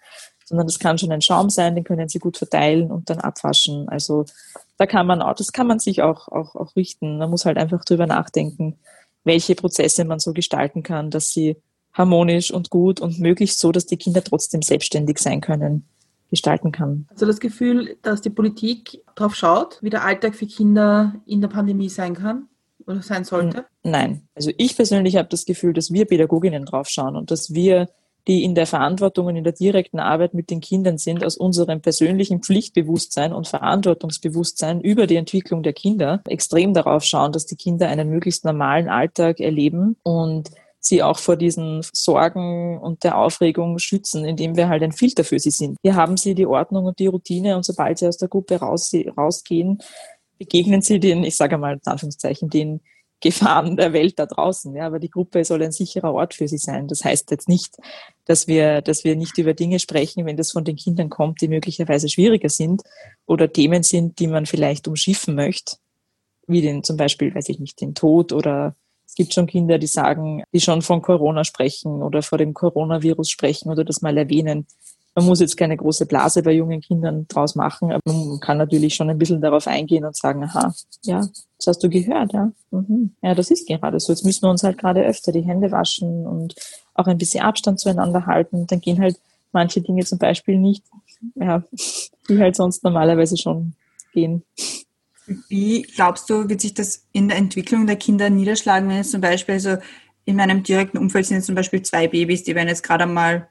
[0.46, 3.88] sondern das kann schon ein Schaum sein, den können Sie gut verteilen und dann abwaschen.
[3.88, 4.24] Also
[4.78, 7.18] da kann man auch, das kann man sich auch, auch, auch richten.
[7.18, 8.78] Man muss halt einfach drüber nachdenken,
[9.24, 11.56] welche Prozesse man so gestalten kann, dass sie
[11.92, 15.88] harmonisch und gut und möglichst so, dass die Kinder trotzdem selbstständig sein können,
[16.30, 17.08] gestalten kann.
[17.10, 21.48] Also das Gefühl, dass die Politik darauf schaut, wie der Alltag für Kinder in der
[21.48, 22.46] Pandemie sein kann
[22.86, 23.64] oder sein sollte?
[23.82, 24.28] Nein.
[24.34, 27.88] Also ich persönlich habe das Gefühl, dass wir Pädagoginnen drauf schauen und dass wir
[28.26, 31.80] die in der Verantwortung und in der direkten Arbeit mit den Kindern sind, aus unserem
[31.80, 37.88] persönlichen Pflichtbewusstsein und Verantwortungsbewusstsein über die Entwicklung der Kinder extrem darauf schauen, dass die Kinder
[37.88, 44.24] einen möglichst normalen Alltag erleben und sie auch vor diesen Sorgen und der Aufregung schützen,
[44.24, 45.76] indem wir halt ein Filter für sie sind.
[45.82, 48.92] Hier haben sie die Ordnung und die Routine und sobald sie aus der Gruppe raus,
[49.16, 49.78] rausgehen,
[50.38, 52.80] begegnen sie den, ich sage mal in Anführungszeichen, den
[53.20, 54.74] Gefahren der Welt da draußen.
[54.74, 56.86] Ja, aber die Gruppe soll ein sicherer Ort für sie sein.
[56.86, 57.76] Das heißt jetzt nicht,
[58.26, 61.48] dass wir, dass wir nicht über Dinge sprechen, wenn das von den Kindern kommt, die
[61.48, 62.82] möglicherweise schwieriger sind
[63.26, 65.76] oder Themen sind, die man vielleicht umschiffen möchte,
[66.46, 68.76] wie den zum Beispiel, weiß ich nicht, den Tod oder
[69.06, 73.30] es gibt schon Kinder, die sagen, die schon von Corona sprechen oder vor dem Coronavirus
[73.30, 74.66] sprechen oder das mal erwähnen.
[75.16, 78.94] Man muss jetzt keine große Blase bei jungen Kindern draus machen, aber man kann natürlich
[78.94, 80.74] schon ein bisschen darauf eingehen und sagen, aha,
[81.04, 81.20] ja,
[81.56, 82.52] das hast du gehört, ja.
[82.70, 83.14] Mhm.
[83.22, 84.12] Ja, das ist gerade so.
[84.12, 86.54] Jetzt müssen wir uns halt gerade öfter die Hände waschen und
[86.92, 88.66] auch ein bisschen Abstand zueinander halten.
[88.66, 89.16] Dann gehen halt
[89.52, 90.84] manche Dinge zum Beispiel nicht,
[91.34, 91.62] ja,
[92.28, 93.72] die halt sonst normalerweise schon
[94.12, 94.42] gehen.
[95.48, 99.22] Wie glaubst du, wird sich das in der Entwicklung der Kinder niederschlagen, wenn jetzt zum
[99.22, 99.78] Beispiel, also
[100.26, 103.48] in meinem direkten Umfeld sind jetzt zum Beispiel zwei Babys, die werden jetzt gerade mal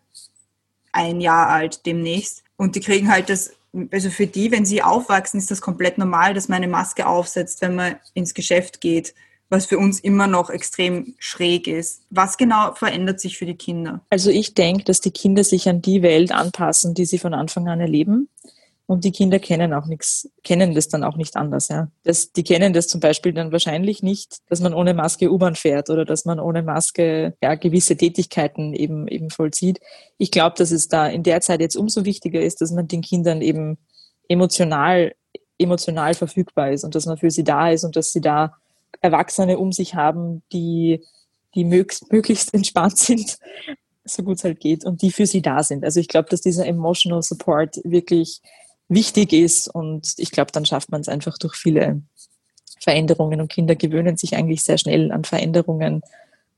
[0.95, 2.43] ein Jahr alt demnächst.
[2.57, 3.51] Und die kriegen halt das,
[3.91, 7.61] also für die, wenn sie aufwachsen, ist das komplett normal, dass man eine Maske aufsetzt,
[7.61, 9.13] wenn man ins Geschäft geht,
[9.49, 12.01] was für uns immer noch extrem schräg ist.
[12.09, 14.01] Was genau verändert sich für die Kinder?
[14.09, 17.67] Also ich denke, dass die Kinder sich an die Welt anpassen, die sie von Anfang
[17.67, 18.29] an erleben.
[18.87, 21.69] Und die Kinder kennen auch nichts, kennen das dann auch nicht anders.
[21.69, 21.89] Ja.
[22.03, 25.89] Das, die kennen das zum Beispiel dann wahrscheinlich nicht, dass man ohne Maske U-Bahn fährt
[25.89, 29.79] oder dass man ohne Maske ja, gewisse Tätigkeiten eben, eben vollzieht.
[30.19, 33.01] Ich glaube, dass es da in der Zeit jetzt umso wichtiger ist, dass man den
[33.01, 33.79] Kindern eben
[34.27, 35.13] emotional
[35.57, 38.55] emotional verfügbar ist und dass man für sie da ist und dass sie da
[39.01, 41.01] Erwachsene um sich haben, die,
[41.53, 43.37] die möglichst, möglichst entspannt sind,
[44.03, 45.83] so gut es halt geht und die für sie da sind.
[45.83, 48.41] Also ich glaube, dass dieser emotional Support wirklich
[48.87, 52.01] wichtig ist und ich glaube, dann schafft man es einfach durch viele
[52.79, 56.01] Veränderungen und Kinder gewöhnen sich eigentlich sehr schnell an Veränderungen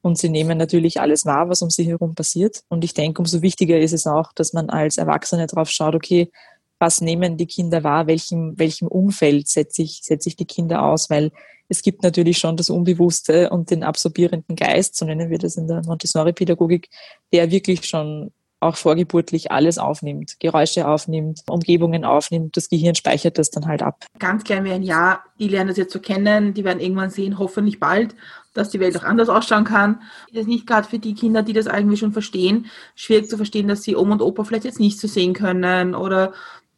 [0.01, 2.63] und sie nehmen natürlich alles wahr, was um sie herum passiert.
[2.69, 6.31] Und ich denke, umso wichtiger ist es auch, dass man als Erwachsene drauf schaut, okay,
[6.79, 11.09] was nehmen die Kinder wahr, welchem, welchem Umfeld setze ich, setze ich die Kinder aus,
[11.09, 11.31] weil
[11.69, 15.67] es gibt natürlich schon das Unbewusste und den absorbierenden Geist, so nennen wir das in
[15.67, 16.89] der Montessori-Pädagogik,
[17.33, 23.51] der wirklich schon auch vorgeburtlich alles aufnimmt, Geräusche aufnimmt, Umgebungen aufnimmt, das Gehirn speichert das
[23.51, 24.05] dann halt ab.
[24.17, 27.37] Ganz klein wie ein Jahr, die lernen das jetzt so kennen, die werden irgendwann sehen,
[27.37, 28.15] hoffentlich bald,
[28.53, 30.01] dass die Welt auch anders ausschauen kann.
[30.31, 32.65] Das ist nicht gerade für die Kinder, die das eigentlich schon verstehen,
[32.95, 36.33] schwierig zu verstehen, dass sie Oma und Opa vielleicht jetzt nicht so sehen können oder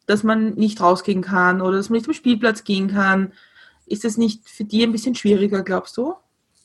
[0.05, 3.31] dass man nicht rausgehen kann oder dass man nicht zum Spielplatz gehen kann.
[3.85, 6.15] Ist das nicht für die ein bisschen schwieriger, glaubst du?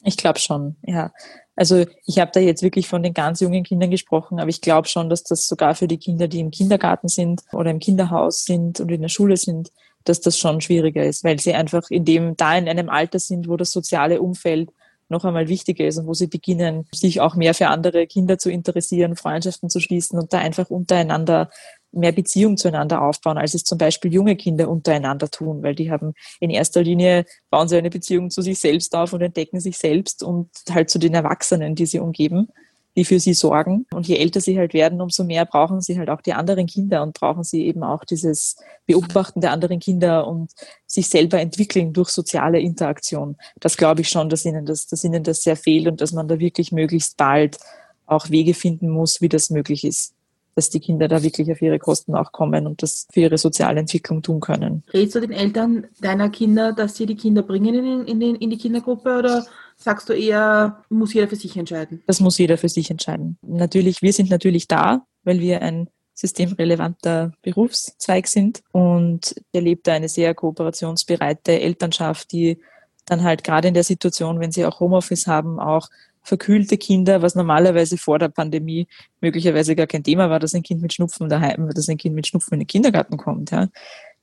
[0.03, 1.13] Ich glaube schon, ja.
[1.57, 4.89] Also ich habe da jetzt wirklich von den ganz jungen Kindern gesprochen, aber ich glaube
[4.89, 8.81] schon, dass das sogar für die Kinder, die im Kindergarten sind oder im Kinderhaus sind
[8.81, 9.71] und in der Schule sind,
[10.05, 13.49] dass das schon schwieriger ist, weil sie einfach in dem da in einem Alter sind,
[13.49, 14.71] wo das soziale Umfeld
[15.09, 18.51] noch einmal wichtiger ist und wo sie beginnen, sich auch mehr für andere Kinder zu
[18.51, 21.51] interessieren, Freundschaften zu schließen und da einfach untereinander
[21.95, 26.15] mehr Beziehung zueinander aufbauen, als es zum Beispiel junge Kinder untereinander tun, weil die haben
[26.41, 30.23] in erster Linie, bauen sie eine Beziehung zu sich selbst auf und entdecken sich selbst
[30.23, 32.49] und halt zu den Erwachsenen, die sie umgeben,
[32.97, 33.87] die für sie sorgen.
[33.93, 37.03] Und je älter sie halt werden, umso mehr brauchen sie halt auch die anderen Kinder
[37.03, 40.53] und brauchen sie eben auch dieses Beobachten der anderen Kinder und
[40.87, 43.37] sich selber entwickeln durch soziale Interaktion.
[43.61, 46.29] Das glaube ich schon, dass ihnen das, dass ihnen das sehr fehlt und dass man
[46.29, 47.59] da wirklich möglichst bald
[48.07, 50.14] auch Wege finden muss, wie das möglich ist
[50.55, 53.81] dass die Kinder da wirklich auf ihre Kosten auch kommen und das für ihre soziale
[53.81, 54.83] Entwicklung tun können.
[54.93, 58.51] Redest du den Eltern deiner Kinder, dass sie die Kinder bringen in, in, in, in
[58.51, 62.03] die Kindergruppe oder sagst du eher, muss jeder für sich entscheiden?
[62.07, 63.39] Das muss jeder für sich entscheiden.
[63.43, 70.09] Natürlich, wir sind natürlich da, weil wir ein systemrelevanter Berufszweig sind und erlebt da eine
[70.09, 72.61] sehr kooperationsbereite Elternschaft, die
[73.05, 75.89] dann halt gerade in der Situation, wenn sie auch Homeoffice haben, auch
[76.25, 78.89] verkühlte Kinder, was normalerweise vor der Pandemie
[79.21, 82.27] möglicherweise gar kein Thema war, dass ein Kind mit Schnupfen daheim, dass ein Kind mit
[82.27, 83.69] Schnupfen in den Kindergarten kommt, ja,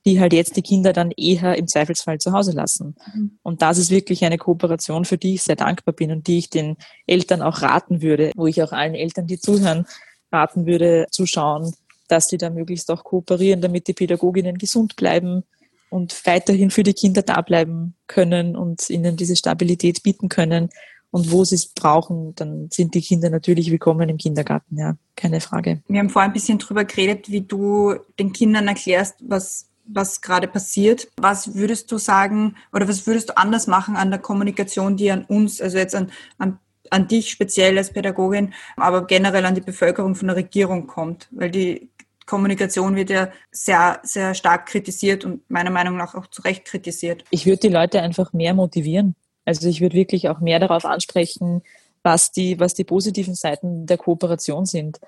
[0.04, 2.96] die halt jetzt die Kinder dann eher im Zweifelsfall zu Hause lassen.
[3.14, 3.38] Mhm.
[3.42, 6.50] Und das ist wirklich eine Kooperation, für die ich sehr dankbar bin und die ich
[6.50, 9.86] den Eltern auch raten würde, wo ich auch allen Eltern, die zuhören,
[10.32, 11.72] raten würde, zu schauen,
[12.08, 15.44] dass sie da möglichst auch kooperieren, damit die Pädagoginnen gesund bleiben
[15.88, 20.70] und weiterhin für die Kinder da bleiben können und ihnen diese Stabilität bieten können,
[21.12, 25.40] und wo sie es brauchen, dann sind die Kinder natürlich willkommen im Kindergarten, ja, keine
[25.40, 25.82] Frage.
[25.86, 30.46] Wir haben vorhin ein bisschen drüber geredet, wie du den Kindern erklärst, was was gerade
[30.46, 31.08] passiert.
[31.16, 35.24] Was würdest du sagen oder was würdest du anders machen an der Kommunikation, die an
[35.24, 36.58] uns, also jetzt an, an,
[36.90, 41.28] an dich speziell als Pädagogin, aber generell an die Bevölkerung von der Regierung kommt?
[41.32, 41.90] Weil die
[42.26, 47.24] Kommunikation wird ja sehr, sehr stark kritisiert und meiner Meinung nach auch zu Recht kritisiert.
[47.30, 49.16] Ich würde die Leute einfach mehr motivieren.
[49.44, 51.62] Also ich würde wirklich auch mehr darauf ansprechen,
[52.02, 54.98] was die, was die positiven Seiten der Kooperation sind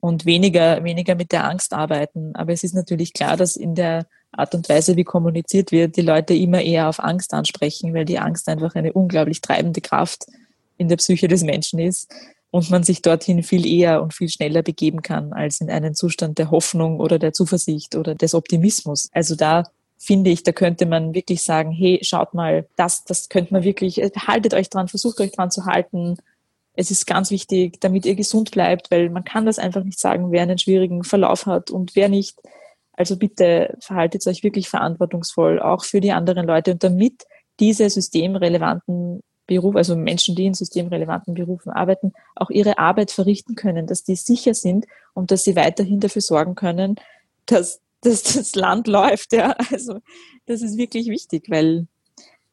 [0.00, 2.34] und weniger, weniger mit der Angst arbeiten.
[2.34, 6.02] Aber es ist natürlich klar, dass in der Art und Weise, wie kommuniziert wird, die
[6.02, 10.26] Leute immer eher auf Angst ansprechen, weil die Angst einfach eine unglaublich treibende Kraft
[10.76, 12.10] in der Psyche des Menschen ist
[12.50, 16.38] und man sich dorthin viel eher und viel schneller begeben kann als in einen Zustand
[16.38, 19.08] der Hoffnung oder der Zuversicht oder des Optimismus.
[19.12, 19.64] Also da
[20.02, 24.00] finde ich, da könnte man wirklich sagen, hey, schaut mal, das, das könnte man wirklich,
[24.00, 26.16] äh, haltet euch dran, versucht euch dran zu halten.
[26.72, 30.32] Es ist ganz wichtig, damit ihr gesund bleibt, weil man kann das einfach nicht sagen,
[30.32, 32.38] wer einen schwierigen Verlauf hat und wer nicht.
[32.94, 37.26] Also bitte verhaltet euch wirklich verantwortungsvoll, auch für die anderen Leute und damit
[37.60, 43.86] diese systemrelevanten Berufe, also Menschen, die in systemrelevanten Berufen arbeiten, auch ihre Arbeit verrichten können,
[43.86, 46.96] dass die sicher sind und dass sie weiterhin dafür sorgen können,
[47.44, 49.32] dass dass das Land läuft.
[49.32, 49.54] Ja.
[49.70, 50.00] Also
[50.46, 51.86] das ist wirklich wichtig, weil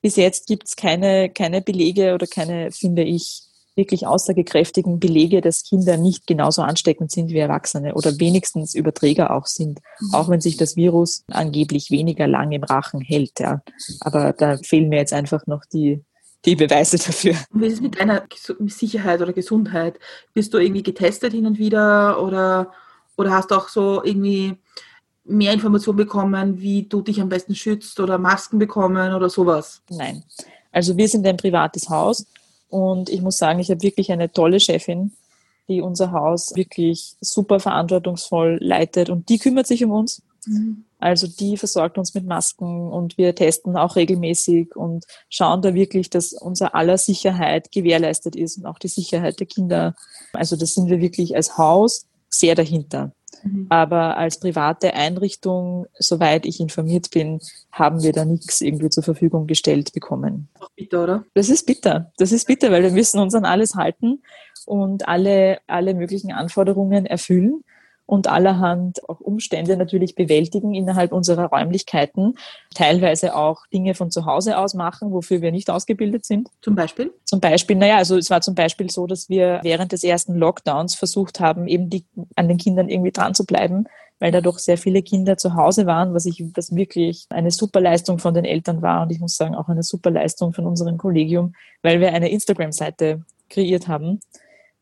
[0.01, 3.43] bis jetzt gibt es keine, keine Belege oder keine, finde ich,
[3.77, 9.45] wirklich aussagekräftigen Belege, dass Kinder nicht genauso ansteckend sind wie Erwachsene oder wenigstens Überträger auch
[9.45, 10.13] sind, mhm.
[10.15, 13.39] auch wenn sich das Virus angeblich weniger lang im Rachen hält.
[13.39, 13.61] Ja.
[14.01, 16.03] Aber da fehlen mir jetzt einfach noch die,
[16.43, 17.35] die Beweise dafür.
[17.51, 18.23] Wie ist es mit deiner
[18.65, 19.99] Sicherheit oder Gesundheit?
[20.33, 22.71] Bist du irgendwie getestet hin und wieder oder,
[23.15, 24.57] oder hast du auch so irgendwie
[25.27, 29.81] mehr Informationen bekommen, wie du dich am besten schützt oder Masken bekommen oder sowas?
[29.89, 30.23] Nein.
[30.71, 32.25] Also wir sind ein privates Haus
[32.69, 35.13] und ich muss sagen, ich habe wirklich eine tolle Chefin,
[35.67, 40.85] die unser Haus wirklich super verantwortungsvoll leitet und die kümmert sich um uns Mhm.
[40.99, 46.09] Also die versorgt uns mit Masken und wir testen auch regelmäßig und schauen da wirklich,
[46.09, 49.95] dass unser aller Sicherheit gewährleistet ist und auch die Sicherheit der Kinder.
[50.33, 53.11] Also das sind wir wirklich als Haus sehr dahinter.
[53.43, 53.67] Mhm.
[53.69, 57.39] Aber als private Einrichtung, soweit ich informiert bin,
[57.71, 60.49] haben wir da nichts irgendwie zur Verfügung gestellt bekommen.
[60.59, 61.25] Auch bitter, oder?
[61.33, 62.11] Das ist bitter.
[62.17, 64.21] Das ist bitter, weil wir müssen uns an alles halten
[64.65, 67.63] und alle, alle möglichen Anforderungen erfüllen
[68.07, 72.35] und allerhand auch Umstände natürlich bewältigen innerhalb unserer Räumlichkeiten,
[72.73, 76.47] teilweise auch Dinge von zu Hause aus machen, wofür wir nicht ausgebildet sind.
[76.61, 77.13] Zum Beispiel?
[77.25, 80.95] Zum Beispiel, naja, also es war zum Beispiel so, dass wir während des ersten Lockdowns
[80.95, 83.85] versucht haben, eben die, an den Kindern irgendwie dran zu bleiben,
[84.19, 87.81] weil da doch sehr viele Kinder zu Hause waren, was ich, was wirklich eine super
[87.81, 90.97] Leistung von den Eltern war und ich muss sagen auch eine super Leistung von unserem
[90.97, 94.21] Kollegium, weil wir eine Instagram-Seite kreiert haben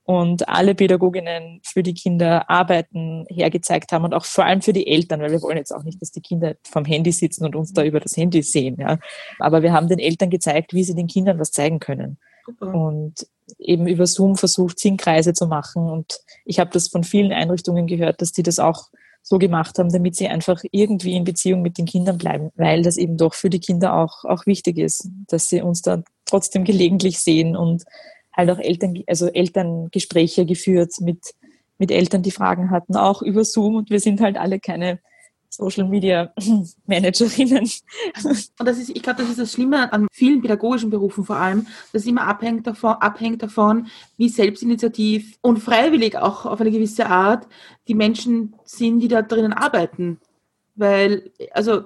[0.06, 4.88] und alle Pädagoginnen für die Kinder Arbeiten hergezeigt haben und auch vor allem für die
[4.88, 7.74] Eltern, weil wir wollen jetzt auch nicht, dass die Kinder vom Handy sitzen und uns
[7.74, 8.78] da über das Handy sehen.
[8.80, 9.00] Ja.
[9.40, 12.20] Aber wir haben den Eltern gezeigt, wie sie den Kindern was zeigen können.
[12.46, 12.74] Super.
[12.74, 15.90] Und eben über Zoom versucht, Sinnkreise zu machen.
[15.90, 18.90] Und ich habe das von vielen Einrichtungen gehört, dass die das auch
[19.24, 22.98] so gemacht haben, damit sie einfach irgendwie in Beziehung mit den Kindern bleiben, weil das
[22.98, 27.18] eben doch für die Kinder auch, auch wichtig ist, dass sie uns da trotzdem gelegentlich
[27.18, 27.86] sehen und
[28.36, 31.34] halt auch Eltern, also Elterngespräche geführt mit,
[31.78, 35.00] mit Eltern, die Fragen hatten, auch über Zoom und wir sind halt alle keine
[35.56, 36.34] Social Media
[36.86, 37.70] Managerinnen.
[38.24, 41.68] Und das ist, ich glaube, das ist das Schlimme an vielen pädagogischen Berufen vor allem,
[41.94, 47.08] dass es immer abhängt davon, abhängt davon, wie selbstinitiativ und freiwillig auch auf eine gewisse
[47.08, 47.48] Art
[47.88, 50.20] die Menschen sind, die da drinnen arbeiten.
[50.76, 51.86] Weil, also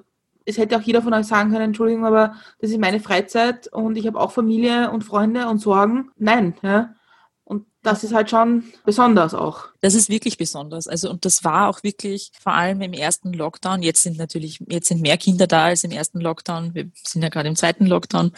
[0.50, 3.96] es hätte auch jeder von euch sagen können, Entschuldigung, aber das ist meine Freizeit und
[3.96, 6.12] ich habe auch Familie und Freunde und Sorgen.
[6.18, 6.96] Nein, ja.
[7.44, 9.70] Und das ist halt schon besonders auch.
[9.82, 10.88] Das ist wirklich besonders.
[10.88, 13.82] Also, und das war auch wirklich vor allem im ersten Lockdown.
[13.82, 16.74] Jetzt sind natürlich, jetzt sind mehr Kinder da als im ersten Lockdown.
[16.74, 18.34] Wir sind ja gerade im zweiten Lockdown.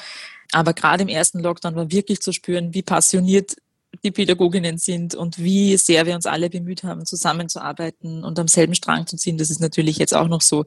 [0.51, 3.55] Aber gerade im ersten Lockdown war wirklich zu spüren, wie passioniert
[4.03, 8.75] die Pädagoginnen sind und wie sehr wir uns alle bemüht haben, zusammenzuarbeiten und am selben
[8.75, 9.37] Strang zu ziehen.
[9.37, 10.65] Das ist natürlich jetzt auch noch so.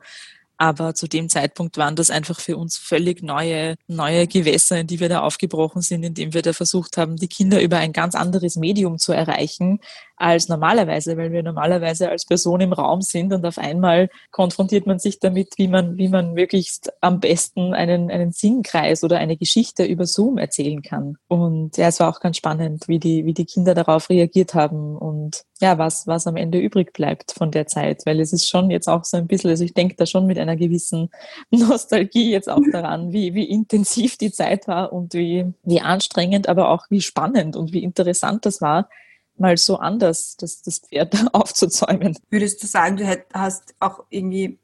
[0.64, 4.98] Aber zu dem Zeitpunkt waren das einfach für uns völlig neue, neue Gewässer, in die
[4.98, 8.57] wir da aufgebrochen sind, indem wir da versucht haben, die Kinder über ein ganz anderes
[8.57, 9.81] Medium zu erreichen,
[10.16, 14.98] als normalerweise, weil wir normalerweise als Person im Raum sind und auf einmal konfrontiert man
[14.98, 19.85] sich damit, wie man, wie man möglichst am besten einen, einen Sinnkreis oder eine Geschichte
[19.85, 21.16] über Zoom erzählen kann.
[21.27, 24.96] Und ja, es war auch ganz spannend, wie die, wie die Kinder darauf reagiert haben
[24.96, 28.70] und ja, was, was am Ende übrig bleibt von der Zeit, weil es ist schon
[28.70, 31.11] jetzt auch so ein bisschen, also ich denke da schon mit einer gewissen
[31.50, 36.70] Nostalgie jetzt auch daran, wie, wie intensiv die Zeit war und wie, wie anstrengend, aber
[36.70, 38.88] auch wie spannend und wie interessant das war,
[39.37, 42.16] mal so anders das, das Pferd aufzuzäumen.
[42.31, 44.59] Würdest du sagen, du hast auch irgendwie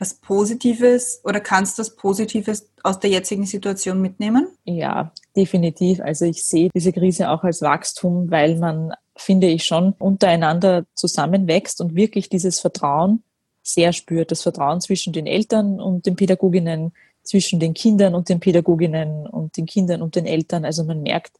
[0.00, 4.48] was Positives oder kannst das Positives aus der jetzigen Situation mitnehmen?
[4.64, 6.00] Ja, definitiv.
[6.00, 11.82] Also ich sehe diese Krise auch als Wachstum, weil man, finde ich, schon untereinander zusammenwächst
[11.82, 13.22] und wirklich dieses Vertrauen
[13.62, 14.30] sehr spürt.
[14.30, 19.58] Das Vertrauen zwischen den Eltern und den Pädagoginnen, zwischen den Kindern und den Pädagoginnen und
[19.58, 20.64] den Kindern und den Eltern.
[20.64, 21.32] Also man merkt,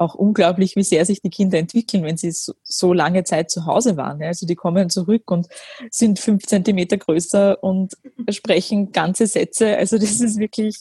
[0.00, 3.66] auch unglaublich, wie sehr sich die Kinder entwickeln, wenn sie so, so lange Zeit zu
[3.66, 4.22] Hause waren.
[4.22, 5.48] Also die kommen zurück und
[5.90, 7.94] sind fünf Zentimeter größer und
[8.30, 9.76] sprechen ganze Sätze.
[9.76, 10.78] Also das ist wirklich,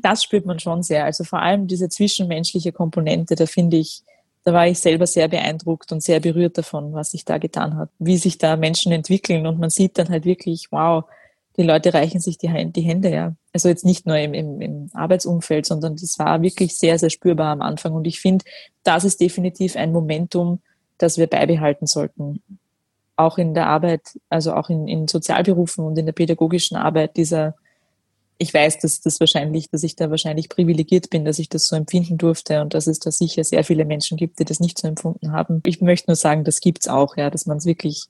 [0.00, 1.04] das spürt man schon sehr.
[1.04, 4.02] Also vor allem diese zwischenmenschliche Komponente, da finde ich,
[4.44, 7.90] da war ich selber sehr beeindruckt und sehr berührt davon, was sich da getan hat,
[7.98, 11.04] wie sich da Menschen entwickeln und man sieht dann halt wirklich, wow,
[11.58, 13.34] die Leute reichen sich die, die Hände, ja.
[13.56, 17.52] Also jetzt nicht nur im, im, im Arbeitsumfeld, sondern das war wirklich sehr, sehr spürbar
[17.52, 17.94] am Anfang.
[17.94, 18.44] Und ich finde,
[18.82, 20.60] das ist definitiv ein Momentum,
[20.98, 22.42] das wir beibehalten sollten.
[23.16, 27.54] Auch in der Arbeit, also auch in, in Sozialberufen und in der pädagogischen Arbeit dieser,
[28.36, 31.76] ich weiß, dass das wahrscheinlich, dass ich da wahrscheinlich privilegiert bin, dass ich das so
[31.76, 34.86] empfinden durfte und dass es da sicher sehr viele Menschen gibt, die das nicht so
[34.86, 35.62] empfunden haben.
[35.64, 38.08] Ich möchte nur sagen, das gibt's auch, ja, dass man es wirklich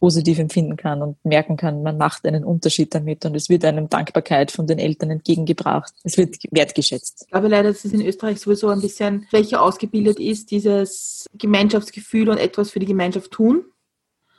[0.00, 3.88] positiv empfinden kann und merken kann, man macht einen Unterschied damit und es wird einem
[3.88, 5.92] Dankbarkeit von den Eltern entgegengebracht.
[6.02, 7.22] Es wird wertgeschätzt.
[7.26, 12.30] Ich glaube leider, dass es in Österreich sowieso ein bisschen schwächer ausgebildet ist, dieses Gemeinschaftsgefühl
[12.30, 13.64] und etwas für die Gemeinschaft tun.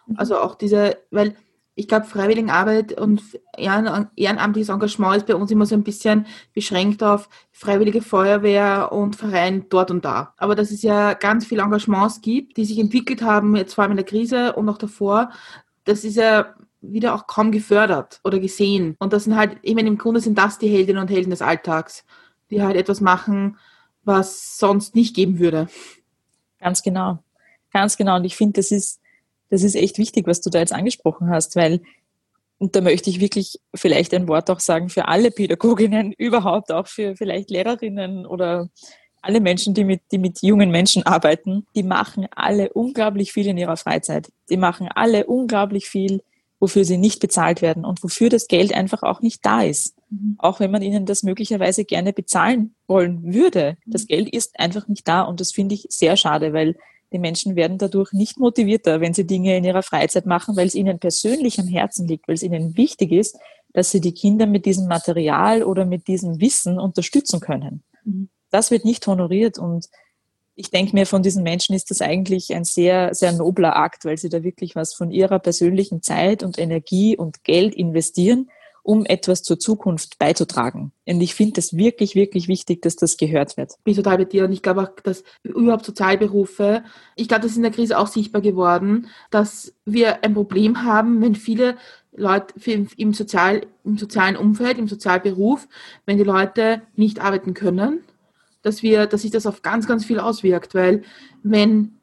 [0.07, 0.17] Mhm.
[0.17, 1.35] Also auch diese, weil
[1.81, 3.23] ich glaube, Freiwilligenarbeit und
[3.57, 9.65] ehrenamtliches Engagement ist bei uns immer so ein bisschen beschränkt auf Freiwillige Feuerwehr und Verein
[9.69, 10.35] dort und da.
[10.37, 13.93] Aber dass es ja ganz viele Engagements gibt, die sich entwickelt haben, jetzt vor allem
[13.93, 15.31] in der Krise und auch davor,
[15.83, 18.95] das ist ja wieder auch kaum gefördert oder gesehen.
[18.99, 21.41] Und das sind halt, ich meine, im Grunde sind das die Heldinnen und Helden des
[21.41, 22.05] Alltags,
[22.51, 23.57] die halt etwas machen,
[24.03, 25.67] was sonst nicht geben würde.
[26.59, 27.23] Ganz genau.
[27.73, 28.17] Ganz genau.
[28.17, 29.00] Und ich finde, das ist
[29.51, 31.81] das ist echt wichtig, was du da jetzt angesprochen hast, weil
[32.57, 36.87] und da möchte ich wirklich vielleicht ein Wort auch sagen für alle Pädagoginnen, überhaupt auch
[36.87, 38.69] für vielleicht Lehrerinnen oder
[39.23, 43.57] alle Menschen, die mit, die mit jungen Menschen arbeiten, die machen alle unglaublich viel in
[43.57, 44.31] ihrer Freizeit.
[44.49, 46.21] Die machen alle unglaublich viel,
[46.59, 49.95] wofür sie nicht bezahlt werden und wofür das Geld einfach auch nicht da ist.
[50.09, 50.35] Mhm.
[50.37, 53.77] Auch wenn man ihnen das möglicherweise gerne bezahlen wollen würde.
[53.87, 56.75] Das Geld ist einfach nicht da und das finde ich sehr schade, weil
[57.11, 60.75] die Menschen werden dadurch nicht motivierter, wenn sie Dinge in ihrer Freizeit machen, weil es
[60.75, 63.37] ihnen persönlich am Herzen liegt, weil es ihnen wichtig ist,
[63.73, 67.83] dass sie die Kinder mit diesem Material oder mit diesem Wissen unterstützen können.
[68.03, 68.29] Mhm.
[68.49, 69.87] Das wird nicht honoriert und
[70.55, 74.17] ich denke mir, von diesen Menschen ist das eigentlich ein sehr, sehr nobler Akt, weil
[74.17, 78.49] sie da wirklich was von ihrer persönlichen Zeit und Energie und Geld investieren
[78.83, 80.91] um etwas zur Zukunft beizutragen.
[81.05, 83.73] Und ich finde es wirklich, wirklich wichtig, dass das gehört wird.
[83.77, 86.83] Ich bin total bei dir und ich glaube auch, dass überhaupt Sozialberufe,
[87.15, 91.21] ich glaube, das ist in der Krise auch sichtbar geworden, dass wir ein Problem haben,
[91.21, 91.77] wenn viele
[92.13, 92.53] Leute
[92.97, 95.67] im, Sozial, im sozialen Umfeld, im Sozialberuf,
[96.05, 98.03] wenn die Leute nicht arbeiten können,
[98.63, 101.03] dass wir, dass sich das auf ganz, ganz viel auswirkt, weil
[101.43, 101.97] wenn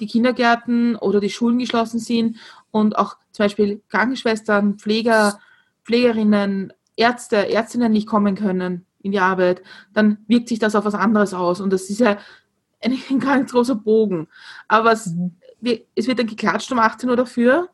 [0.00, 2.38] die Kindergärten oder die Schulen geschlossen sind
[2.70, 5.38] und auch zum Beispiel Krankenschwestern, Pfleger,
[5.84, 9.62] Pflegerinnen, Ärzte, Ärztinnen nicht kommen können in die Arbeit,
[9.92, 11.60] dann wirkt sich das auf was anderes aus.
[11.60, 12.18] Und das ist ja
[12.80, 14.28] ein, ein ganz großer Bogen.
[14.68, 15.32] Aber es, mhm.
[15.94, 17.68] es, wird dann geklatscht um 18 Uhr dafür,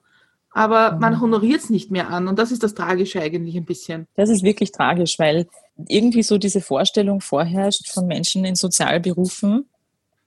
[0.50, 1.00] aber mhm.
[1.00, 2.28] man honoriert es nicht mehr an.
[2.28, 4.06] Und das ist das Tragische eigentlich ein bisschen.
[4.16, 5.46] Das ist wirklich tragisch, weil
[5.86, 9.68] irgendwie so diese Vorstellung vorherrscht von Menschen in Sozialberufen,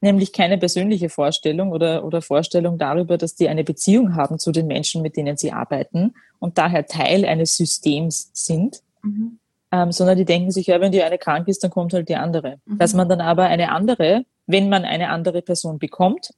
[0.02, 4.68] nämlich keine persönliche Vorstellung oder, oder Vorstellung darüber, dass die eine Beziehung haben zu den
[4.68, 9.40] Menschen, mit denen sie arbeiten und daher Teil eines Systems sind, mhm.
[9.72, 12.16] ähm, sondern die denken sich, ja, wenn die eine krank ist, dann kommt halt die
[12.16, 12.58] andere.
[12.66, 12.80] Mhm.
[12.80, 16.32] Dass man dann aber eine andere, wenn man eine andere Person bekommt,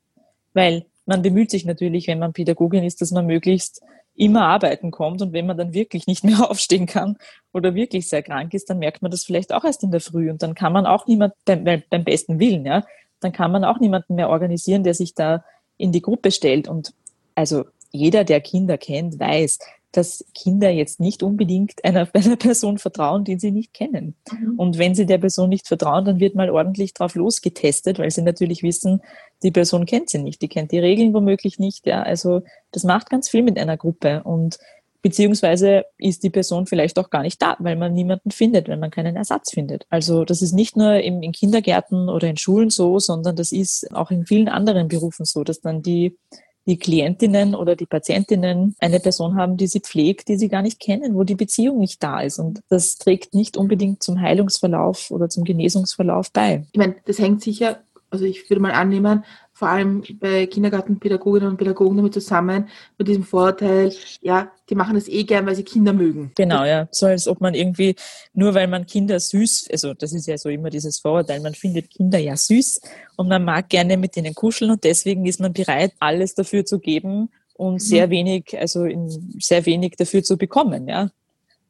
[0.53, 3.82] weil man bemüht sich natürlich, wenn man Pädagogin ist, dass man möglichst
[4.16, 7.18] immer arbeiten kommt und wenn man dann wirklich nicht mehr aufstehen kann
[7.51, 10.30] oder wirklich sehr krank ist, dann merkt man das vielleicht auch erst in der Früh
[10.30, 12.84] und dann kann man auch niemand beim, beim besten Willen, ja,
[13.24, 15.43] dann kann man auch niemanden mehr organisieren, der sich da
[15.78, 16.67] in die Gruppe stellt.
[16.67, 16.93] Und
[17.36, 19.59] also jeder, der Kinder kennt, weiß,
[19.93, 24.15] dass Kinder jetzt nicht unbedingt einer, einer Person vertrauen, die sie nicht kennen.
[24.32, 24.59] Mhm.
[24.59, 28.24] Und wenn sie der Person nicht vertrauen, dann wird mal ordentlich drauf losgetestet, weil sie
[28.24, 29.01] natürlich wissen,
[29.43, 31.86] die Person kennt sie nicht, die kennt die Regeln womöglich nicht.
[31.86, 34.24] Ja, also das macht ganz viel mit einer Gruppe.
[34.24, 34.57] Und
[35.03, 38.89] beziehungsweise ist die Person vielleicht auch gar nicht da, weil man niemanden findet, wenn man
[38.89, 39.85] keinen Ersatz findet.
[39.89, 43.93] Also das ist nicht nur im, in Kindergärten oder in Schulen so, sondern das ist
[43.93, 46.17] auch in vielen anderen Berufen so, dass dann die
[46.65, 50.79] die Klientinnen oder die Patientinnen eine Person haben, die sie pflegt, die sie gar nicht
[50.79, 52.39] kennen, wo die Beziehung nicht da ist.
[52.39, 56.65] Und das trägt nicht unbedingt zum Heilungsverlauf oder zum Genesungsverlauf bei.
[56.71, 57.83] Ich meine, das hängt sicher,
[58.14, 63.24] also ich würde mal annehmen, vor allem bei Kindergartenpädagoginnen und Pädagogen damit zusammen, mit diesem
[63.24, 63.91] Vorteil,
[64.22, 66.32] ja, die machen das eh gern, weil sie Kinder mögen.
[66.36, 66.88] Genau, ja.
[66.91, 67.95] So als ob man irgendwie,
[68.34, 71.89] nur weil man Kinder süß, also das ist ja so immer dieses Vorurteil, man findet
[71.89, 72.82] Kinder ja süß
[73.16, 76.80] und man mag gerne mit ihnen kuscheln und deswegen ist man bereit, alles dafür zu
[76.80, 77.80] geben und mhm.
[77.80, 79.09] sehr wenig, also in,
[79.39, 81.09] sehr wenig dafür zu bekommen, ja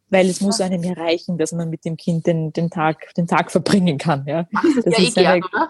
[0.10, 3.26] weil es muss einem ja reichen, dass man mit dem Kind den, den, Tag, den
[3.26, 4.24] Tag verbringen kann.
[4.28, 4.48] Ja.
[4.54, 5.70] Das, das ja ist eh gern, oder?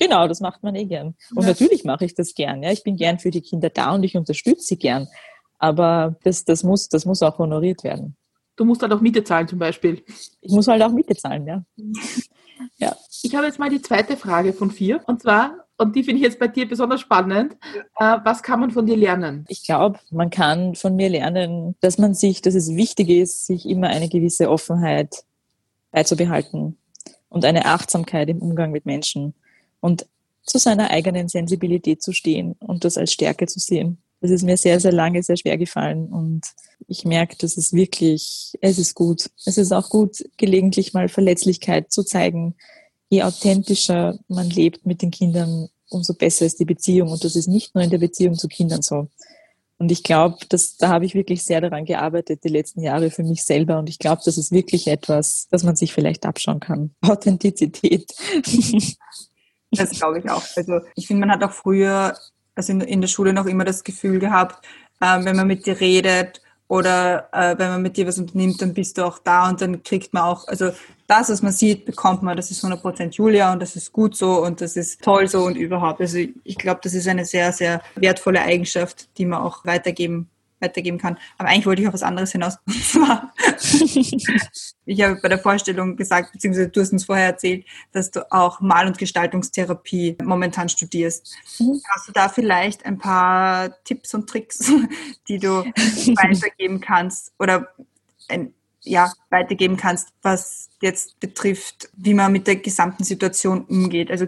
[0.00, 1.14] Genau, das macht man eh gern.
[1.34, 1.50] Und ja.
[1.50, 2.62] natürlich mache ich das gern.
[2.62, 5.06] Ja, ich bin gern für die Kinder da und ich unterstütze sie gern.
[5.58, 8.16] Aber das, das, muss, das muss auch honoriert werden.
[8.56, 10.02] Du musst halt auch Miete zahlen zum Beispiel.
[10.40, 11.62] Ich muss halt auch Miete zahlen, ja.
[12.78, 12.96] ja.
[13.22, 15.02] Ich habe jetzt mal die zweite Frage von vier.
[15.06, 17.58] Und zwar, und die finde ich jetzt bei dir besonders spannend.
[17.98, 19.44] Äh, was kann man von dir lernen?
[19.48, 23.68] Ich glaube, man kann von mir lernen, dass man sich, dass es wichtig ist, sich
[23.68, 25.24] immer eine gewisse Offenheit
[25.90, 26.78] beizubehalten
[27.28, 29.34] und eine Achtsamkeit im Umgang mit Menschen
[29.80, 30.06] und
[30.44, 33.98] zu seiner eigenen Sensibilität zu stehen und das als Stärke zu sehen.
[34.20, 36.42] Das ist mir sehr, sehr lange sehr schwer gefallen und
[36.88, 39.30] ich merke, dass es wirklich, es ist gut.
[39.46, 42.54] Es ist auch gut, gelegentlich mal Verletzlichkeit zu zeigen.
[43.08, 47.48] Je authentischer man lebt mit den Kindern, umso besser ist die Beziehung und das ist
[47.48, 49.08] nicht nur in der Beziehung zu Kindern so.
[49.78, 53.22] Und ich glaube, dass da habe ich wirklich sehr daran gearbeitet, die letzten Jahre für
[53.22, 53.78] mich selber.
[53.78, 56.94] Und ich glaube, das ist wirklich etwas, das man sich vielleicht abschauen kann.
[57.00, 58.12] Authentizität.
[59.70, 60.44] Das glaube ich auch.
[60.56, 62.16] Also ich finde, man hat auch früher,
[62.54, 64.64] also in, in der Schule noch immer das Gefühl gehabt,
[65.00, 68.74] äh, wenn man mit dir redet oder äh, wenn man mit dir was unternimmt, dann
[68.74, 70.70] bist du auch da und dann kriegt man auch, also
[71.06, 74.44] das, was man sieht, bekommt man, das ist 100% Julia und das ist gut so
[74.44, 76.00] und das ist toll so und überhaupt.
[76.00, 80.28] Also ich glaube, das ist eine sehr, sehr wertvolle Eigenschaft, die man auch weitergeben
[80.60, 81.18] weitergeben kann.
[81.38, 82.58] Aber eigentlich wollte ich auf was anderes hinaus.
[82.66, 83.34] Und zwar,
[84.86, 88.60] ich habe bei der Vorstellung gesagt, beziehungsweise du hast uns vorher erzählt, dass du auch
[88.60, 91.34] Mal- und Gestaltungstherapie momentan studierst.
[91.58, 91.80] Mhm.
[91.88, 94.70] Hast du da vielleicht ein paar Tipps und Tricks,
[95.28, 97.68] die du weitergeben kannst oder
[98.28, 104.10] ein, ja, weitergeben kannst, was jetzt betrifft, wie man mit der gesamten Situation umgeht?
[104.10, 104.26] Also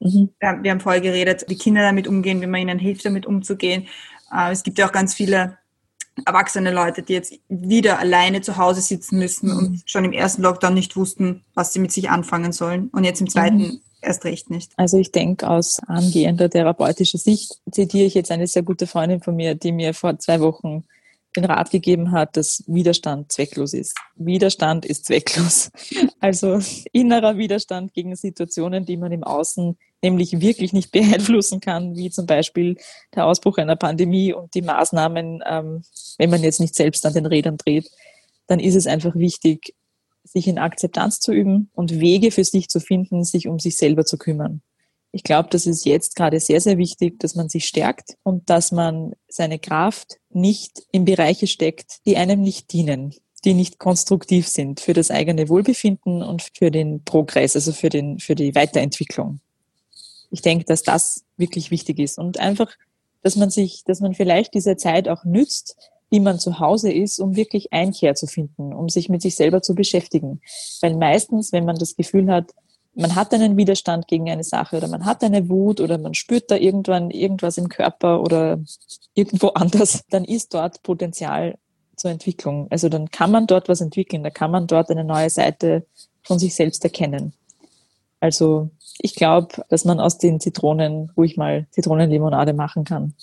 [0.00, 0.30] Mhm.
[0.60, 3.88] Wir haben vorher geredet, wie Kinder damit umgehen, wie man ihnen hilft, damit umzugehen.
[4.32, 5.58] Äh, es gibt ja auch ganz viele
[6.26, 9.58] erwachsene Leute, die jetzt wieder alleine zu Hause sitzen müssen mhm.
[9.58, 13.20] und schon im ersten Lockdown nicht wussten, was sie mit sich anfangen sollen und jetzt
[13.20, 13.80] im zweiten mhm.
[14.00, 14.72] erst recht nicht.
[14.76, 19.34] Also ich denke, aus angehender therapeutischer Sicht zitiere ich jetzt eine sehr gute Freundin von
[19.34, 20.84] mir, die mir vor zwei Wochen
[21.36, 23.96] den Rat gegeben hat, dass Widerstand zwecklos ist.
[24.16, 25.70] Widerstand ist zwecklos.
[26.20, 26.58] Also
[26.92, 32.26] innerer Widerstand gegen Situationen, die man im Außen nämlich wirklich nicht beeinflussen kann, wie zum
[32.26, 32.76] Beispiel
[33.14, 35.82] der Ausbruch einer Pandemie und die Maßnahmen, ähm,
[36.18, 37.90] wenn man jetzt nicht selbst an den Rädern dreht,
[38.46, 39.74] dann ist es einfach wichtig,
[40.24, 44.04] sich in Akzeptanz zu üben und Wege für sich zu finden, sich um sich selber
[44.04, 44.62] zu kümmern.
[45.14, 48.72] Ich glaube, das ist jetzt gerade sehr, sehr wichtig, dass man sich stärkt und dass
[48.72, 54.80] man seine Kraft nicht in Bereiche steckt, die einem nicht dienen, die nicht konstruktiv sind
[54.80, 59.38] für das eigene Wohlbefinden und für den Progress, also für, den, für die Weiterentwicklung.
[60.32, 62.72] Ich denke, dass das wirklich wichtig ist und einfach,
[63.22, 65.76] dass man sich, dass man vielleicht diese Zeit auch nützt,
[66.10, 69.62] wie man zu Hause ist, um wirklich Einkehr zu finden, um sich mit sich selber
[69.62, 70.40] zu beschäftigen.
[70.80, 72.50] Weil meistens, wenn man das Gefühl hat,
[72.94, 76.50] man hat einen Widerstand gegen eine Sache oder man hat eine Wut oder man spürt
[76.50, 78.60] da irgendwann irgendwas im Körper oder
[79.14, 81.58] irgendwo anders, dann ist dort Potenzial
[81.96, 82.66] zur Entwicklung.
[82.70, 85.86] Also dann kann man dort was entwickeln, da kann man dort eine neue Seite
[86.22, 87.32] von sich selbst erkennen.
[88.20, 93.14] Also ich glaube, dass man aus den Zitronen ruhig mal Zitronenlimonade machen kann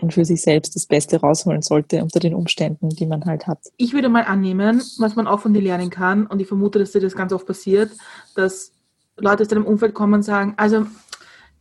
[0.00, 3.58] und für sich selbst das Beste rausholen sollte unter den Umständen, die man halt hat.
[3.76, 6.92] Ich würde mal annehmen, was man auch von dir lernen kann, und ich vermute, dass
[6.92, 7.90] dir das ganz oft passiert,
[8.34, 8.72] dass
[9.16, 10.86] Leute aus deinem Umfeld kommen und sagen, also,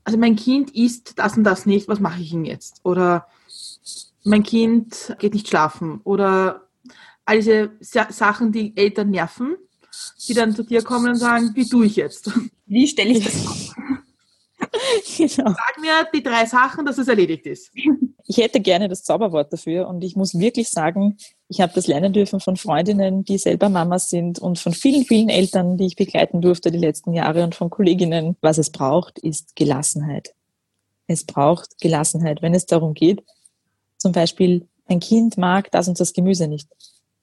[0.03, 2.81] also mein Kind isst das und das nicht, was mache ich ihm jetzt?
[2.83, 3.27] Oder
[4.23, 6.01] mein Kind geht nicht schlafen.
[6.03, 6.67] Oder
[7.25, 9.55] all diese Sachen, die Eltern nerven,
[10.27, 12.31] die dann zu dir kommen und sagen, wie tue ich jetzt?
[12.65, 13.75] Wie stelle ich das auf?
[15.17, 15.51] genau.
[15.51, 17.71] Sag mir die drei Sachen, dass es erledigt ist.
[18.27, 21.17] Ich hätte gerne das Zauberwort dafür und ich muss wirklich sagen,
[21.49, 25.29] ich habe das lernen dürfen von Freundinnen, die selber Mamas sind und von vielen, vielen
[25.29, 28.37] Eltern, die ich begleiten durfte die letzten Jahre und von Kolleginnen.
[28.41, 30.33] Was es braucht, ist Gelassenheit.
[31.07, 33.23] Es braucht Gelassenheit, wenn es darum geht,
[33.97, 36.67] zum Beispiel, ein Kind mag das und das Gemüse nicht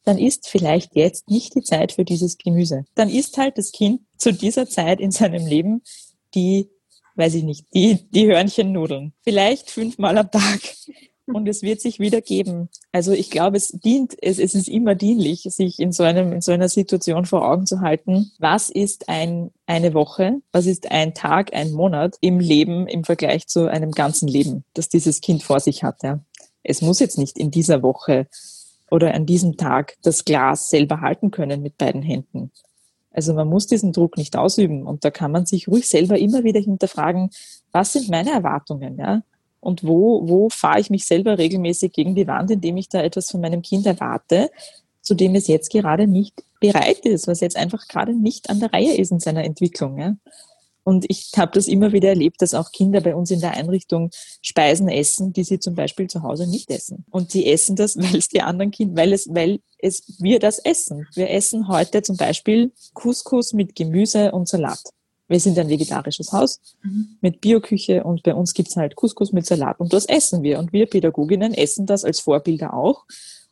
[0.08, 2.86] dann ist vielleicht jetzt nicht die Zeit für dieses Gemüse.
[2.94, 5.82] Dann ist halt das Kind zu dieser Zeit in seinem Leben
[6.34, 6.70] die
[7.18, 9.12] weiß ich nicht, die, die Hörnchennudeln.
[9.22, 10.60] Vielleicht fünfmal am Tag.
[11.26, 12.70] Und es wird sich wieder geben.
[12.90, 16.40] Also ich glaube, es dient, es, es ist immer dienlich, sich in so einem, in
[16.40, 18.32] so einer Situation vor Augen zu halten.
[18.38, 20.40] Was ist ein, eine Woche?
[20.52, 24.88] Was ist ein Tag, ein Monat im Leben im Vergleich zu einem ganzen Leben, das
[24.88, 26.20] dieses Kind vor sich hat, ja?
[26.62, 28.26] Es muss jetzt nicht in dieser Woche
[28.90, 32.50] oder an diesem Tag das Glas selber halten können mit beiden Händen.
[33.10, 36.44] Also man muss diesen Druck nicht ausüben und da kann man sich ruhig selber immer
[36.44, 37.30] wieder hinterfragen,
[37.72, 39.22] was sind meine Erwartungen, ja?
[39.60, 43.30] Und wo, wo fahre ich mich selber regelmäßig gegen die Wand, indem ich da etwas
[43.30, 44.50] von meinem Kind erwarte,
[45.02, 48.72] zu dem es jetzt gerade nicht bereit ist, was jetzt einfach gerade nicht an der
[48.72, 49.98] Reihe ist in seiner Entwicklung.
[49.98, 50.16] Ja?
[50.88, 54.08] Und ich habe das immer wieder erlebt, dass auch Kinder bei uns in der Einrichtung
[54.40, 57.04] Speisen essen, die sie zum Beispiel zu Hause nicht essen.
[57.10, 60.58] Und sie essen das, weil es die anderen Kinder, weil es, weil es wir das
[60.60, 61.06] essen.
[61.12, 64.80] Wir essen heute zum Beispiel Couscous mit Gemüse und Salat.
[65.28, 67.18] Wir sind ein vegetarisches Haus mhm.
[67.20, 70.58] mit Bioküche und bei uns gibt's halt Couscous mit Salat und das essen wir.
[70.58, 73.04] Und wir Pädagoginnen essen das als Vorbilder auch.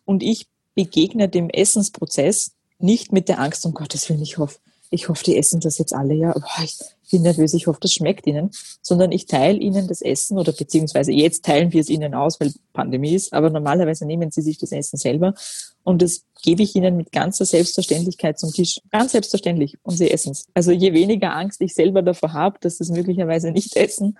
[0.06, 4.58] Und ich begegne dem Essensprozess nicht mit der Angst, um Gottes Willen, ich hoffe,
[4.88, 6.32] ich hoffe, die essen das jetzt alle, ja.
[6.32, 6.78] Boah, ich
[7.10, 8.50] bin nervös, ich hoffe, das schmeckt ihnen,
[8.82, 12.52] sondern ich teile ihnen das Essen oder beziehungsweise jetzt teilen wir es ihnen aus, weil
[12.72, 15.34] Pandemie ist, aber normalerweise nehmen sie sich das Essen selber
[15.84, 18.80] und das gebe ich ihnen mit ganzer Selbstverständlichkeit zum Tisch.
[18.90, 20.46] Ganz selbstverständlich und sie essen es.
[20.54, 24.18] Also je weniger Angst ich selber davor habe, dass sie es möglicherweise nicht essen,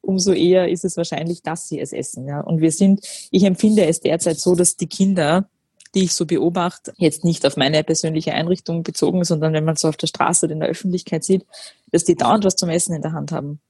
[0.00, 2.26] umso eher ist es wahrscheinlich, dass sie es essen.
[2.26, 2.40] Ja.
[2.40, 5.48] Und wir sind, ich empfinde es derzeit so, dass die Kinder
[5.94, 9.88] die ich so beobachte, jetzt nicht auf meine persönliche Einrichtung bezogen, sondern wenn man so
[9.88, 11.46] auf der Straße oder in der Öffentlichkeit sieht,
[11.90, 13.60] dass die dauernd was zum Essen in der Hand haben.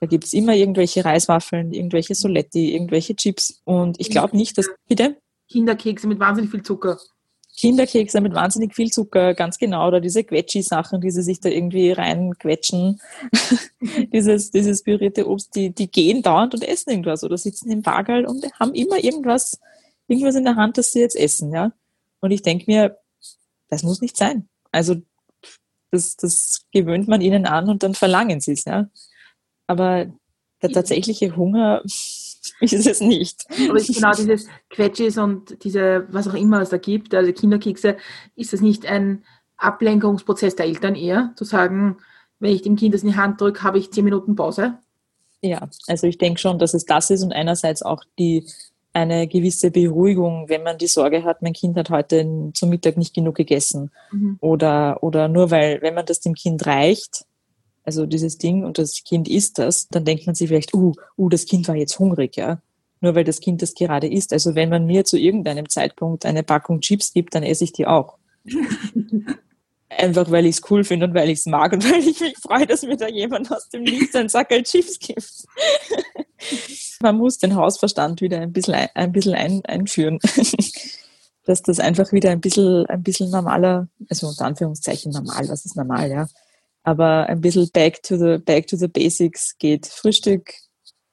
[0.00, 3.60] Da gibt's immer irgendwelche Reiswaffeln, irgendwelche Soletti, irgendwelche Chips.
[3.64, 4.68] Und ich glaube nicht, dass.
[4.88, 5.16] Bitte?
[5.50, 6.98] Kinderkekse mit wahnsinnig viel Zucker.
[7.56, 11.92] Kinderkekse mit wahnsinnig viel Zucker, ganz genau, oder diese Quetschi-Sachen, die sie sich da irgendwie
[11.92, 13.00] reinquetschen,
[14.12, 18.24] dieses, dieses pürierte Obst, die, die gehen dauernd und essen irgendwas oder sitzen im Wagerl
[18.24, 19.60] und haben immer irgendwas
[20.10, 21.72] irgendwas in der Hand, das sie jetzt essen, ja.
[22.20, 22.98] Und ich denke mir,
[23.68, 24.48] das muss nicht sein.
[24.72, 24.96] Also
[25.90, 28.88] das, das gewöhnt man ihnen an und dann verlangen sie es, ja.
[29.66, 30.06] Aber
[30.62, 33.44] der tatsächliche Hunger ist es nicht.
[33.68, 37.96] Aber genau dieses Quetschis und diese, was auch immer es da gibt, also Kinderkekse,
[38.36, 39.24] ist das nicht ein
[39.56, 41.98] Ablenkungsprozess der Eltern eher, zu sagen,
[42.38, 44.78] wenn ich dem Kind das in die Hand drücke, habe ich zehn Minuten Pause?
[45.42, 48.46] Ja, also ich denke schon, dass es das ist und einerseits auch die
[48.92, 53.14] eine gewisse Beruhigung, wenn man die Sorge hat, mein Kind hat heute zum Mittag nicht
[53.14, 53.90] genug gegessen.
[54.10, 54.38] Mhm.
[54.40, 57.24] Oder, oder nur weil, wenn man das dem Kind reicht,
[57.84, 61.28] also dieses Ding und das Kind isst das, dann denkt man sich vielleicht, uh, uh,
[61.28, 62.60] das Kind war jetzt hungrig, ja.
[63.00, 64.32] Nur weil das Kind das gerade isst.
[64.32, 67.86] Also wenn man mir zu irgendeinem Zeitpunkt eine Packung Chips gibt, dann esse ich die
[67.86, 68.18] auch.
[69.90, 72.38] Einfach weil ich es cool finde und weil ich es mag und weil ich mich
[72.38, 75.44] freue, dass mir da jemand aus dem Nichts ein Sackel Chips gibt.
[77.02, 80.18] Man muss den Hausverstand wieder ein bisschen, ein bisschen ein, einführen.
[81.44, 85.76] dass das einfach wieder ein bisschen, ein bisschen normaler, also unter Anführungszeichen normal, was ist
[85.76, 86.28] normal, ja.
[86.82, 89.86] Aber ein bisschen back to the, back to the basics geht.
[89.86, 90.52] Frühstück,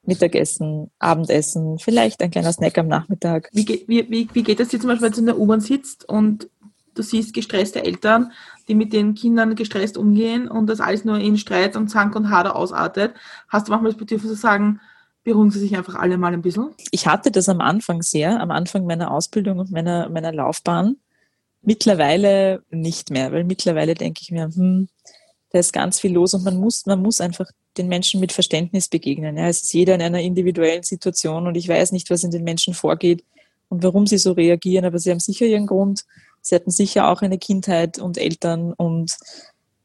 [0.03, 3.49] Mittagessen, Abendessen, vielleicht ein kleiner Snack am Nachmittag.
[3.51, 6.07] Wie, wie, wie, wie geht das dir zum Beispiel, wenn du in der U-Bahn sitzt
[6.07, 6.49] und
[6.93, 8.31] du siehst gestresste Eltern,
[8.67, 12.29] die mit den Kindern gestresst umgehen und das alles nur in Streit und Zank und
[12.29, 13.13] Hader ausartet?
[13.47, 14.79] Hast du manchmal das Bedürfnis zu sagen,
[15.23, 16.71] beruhigen Sie sich einfach alle mal ein bisschen?
[16.91, 20.97] Ich hatte das am Anfang sehr, am Anfang meiner Ausbildung und meiner, meiner Laufbahn.
[21.61, 24.87] Mittlerweile nicht mehr, weil mittlerweile denke ich mir, hm,
[25.51, 28.87] da ist ganz viel los und man muss, man muss einfach den Menschen mit Verständnis
[28.87, 29.37] begegnen.
[29.37, 32.43] Ja, es ist jeder in einer individuellen Situation und ich weiß nicht, was in den
[32.43, 33.23] Menschen vorgeht
[33.69, 36.05] und warum sie so reagieren, aber sie haben sicher ihren Grund
[36.47, 39.17] Sie hatten sicher auch eine Kindheit und Eltern und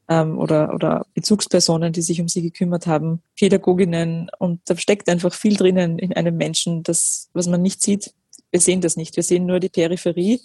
[0.09, 5.35] ähm, oder, oder Bezugspersonen, die sich um sie gekümmert haben, Pädagoginnen und da steckt einfach
[5.35, 8.15] viel drinnen in einem Menschen, das, was man nicht sieht.
[8.53, 9.17] Wir sehen das nicht.
[9.17, 10.41] Wir sehen nur die Peripherie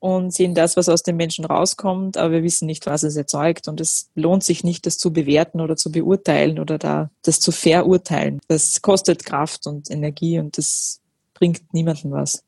[0.00, 3.68] und sehen das, was aus dem Menschen rauskommt, aber wir wissen nicht, was es erzeugt.
[3.68, 7.52] Und es lohnt sich nicht, das zu bewerten oder zu beurteilen oder da das zu
[7.52, 8.40] verurteilen.
[8.48, 11.00] Das kostet Kraft und Energie und das
[11.32, 12.42] bringt niemandem was.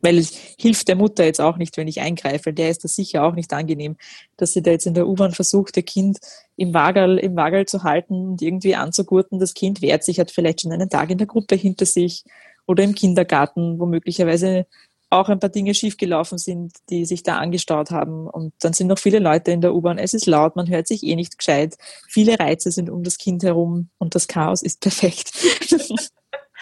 [0.00, 2.52] Weil es hilft der Mutter jetzt auch nicht, wenn ich eingreife.
[2.52, 3.96] Der ist das sicher auch nicht angenehm,
[4.36, 6.18] dass sie da jetzt in der U-Bahn versucht, ihr Kind
[6.56, 9.38] im Wagel, im Wagel zu halten und irgendwie anzugurten.
[9.38, 12.24] Das Kind wehrt sich, hat vielleicht schon einen Tag in der Gruppe hinter sich
[12.66, 14.66] oder im Kindergarten, wo möglicherweise
[15.10, 18.26] auch ein paar Dinge schiefgelaufen sind, die sich da angestaut haben.
[18.26, 19.98] Und dann sind noch viele Leute in der U-Bahn.
[19.98, 21.76] Es ist laut, man hört sich eh nicht gescheit.
[22.08, 25.32] Viele Reize sind um das Kind herum und das Chaos ist perfekt.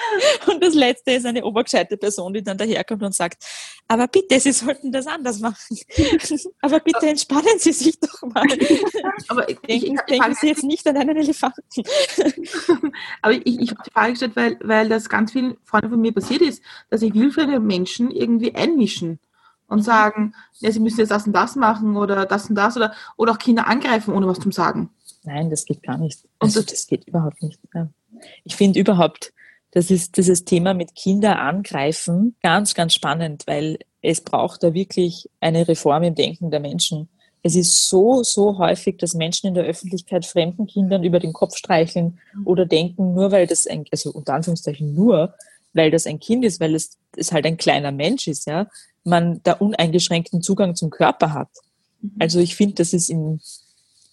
[0.47, 3.45] Und das Letzte ist eine obergescheite Person, die dann daherkommt und sagt,
[3.89, 5.79] aber bitte, Sie sollten das anders machen.
[6.61, 8.45] aber bitte entspannen Sie sich doch mal.
[9.29, 11.63] Aber ich, denken, ich, denken Sie jetzt nicht an einen Elefanten.
[13.23, 16.13] aber ich, ich habe die Frage gestellt, weil, weil das ganz vielen Freunden von mir
[16.13, 19.19] passiert ist, dass sich willfährige Menschen irgendwie einmischen
[19.69, 22.95] und sagen, ja, sie müssen jetzt das und das machen oder das und das oder,
[23.17, 24.91] oder auch Kinder angreifen, ohne was zu sagen.
[25.23, 26.29] Nein, das geht gar nicht.
[26.39, 27.59] Also, das geht überhaupt nicht.
[28.45, 29.33] Ich finde überhaupt,
[29.75, 35.29] das ist dieses Thema mit Kinder angreifen ganz, ganz spannend, weil es braucht da wirklich
[35.41, 37.09] eine Reform im Denken der Menschen.
[37.43, 41.57] Es ist so, so häufig, dass Menschen in der Öffentlichkeit fremden Kindern über den Kopf
[41.57, 45.35] streicheln oder denken, nur weil das ein, also unter Anführungszeichen nur,
[45.73, 48.69] weil das ein Kind ist, weil es, es halt ein kleiner Mensch ist, ja,
[49.03, 51.51] man da uneingeschränkten Zugang zum Körper hat.
[52.01, 52.13] Mhm.
[52.21, 53.41] Also ich finde, das ist in,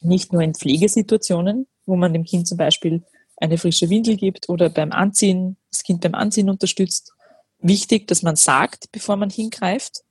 [0.01, 3.03] nicht nur in Pflegesituationen, wo man dem Kind zum Beispiel
[3.41, 7.13] eine frische Windel gibt oder beim Anziehen, das Kind beim Anziehen unterstützt.
[7.59, 10.03] Wichtig, dass man sagt, bevor man hingreift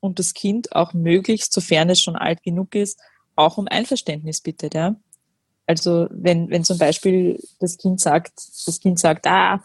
[0.00, 2.98] und das Kind auch möglichst, sofern es schon alt genug ist,
[3.36, 4.74] auch um Einverständnis bittet.
[4.74, 4.96] Ja?
[5.66, 8.32] Also wenn, wenn zum Beispiel das Kind sagt,
[8.66, 9.62] das Kind sagt, ah,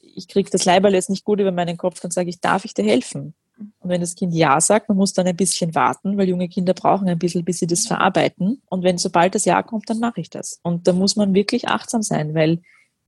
[0.00, 2.74] ich kriege das Leiberl jetzt nicht gut über meinen Kopf, dann sage ich, darf ich
[2.74, 3.34] dir helfen?
[3.58, 6.74] Und wenn das Kind Ja sagt, man muss dann ein bisschen warten, weil junge Kinder
[6.74, 8.62] brauchen ein bisschen, bis sie das verarbeiten.
[8.68, 10.60] Und wenn sobald das Ja kommt, dann mache ich das.
[10.62, 12.60] Und da muss man wirklich achtsam sein, weil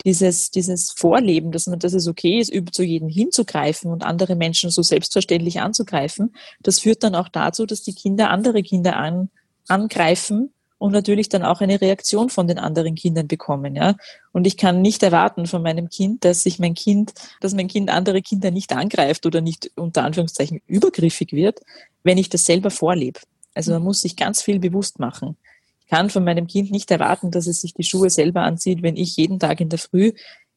[0.05, 4.37] dieses, dieses Vorleben, dass man, dass es okay ist, über zu jedem hinzugreifen und andere
[4.37, 9.31] Menschen so selbstverständlich anzugreifen, das führt dann auch dazu, dass die Kinder andere Kinder an,
[9.67, 13.97] angreifen und natürlich dann auch eine Reaktion von den anderen Kindern bekommen, ja.
[14.33, 17.91] Und ich kann nicht erwarten von meinem Kind, dass sich mein Kind, dass mein Kind
[17.91, 21.61] andere Kinder nicht angreift oder nicht unter Anführungszeichen übergriffig wird,
[22.05, 23.21] wenn ich das selber vorlebe.
[23.55, 25.37] Also man muss sich ganz viel bewusst machen.
[25.81, 28.97] Ich kann von meinem Kind nicht erwarten, dass es sich die Schuhe selber anzieht, wenn
[28.97, 30.13] ich jeden Tag in der Früh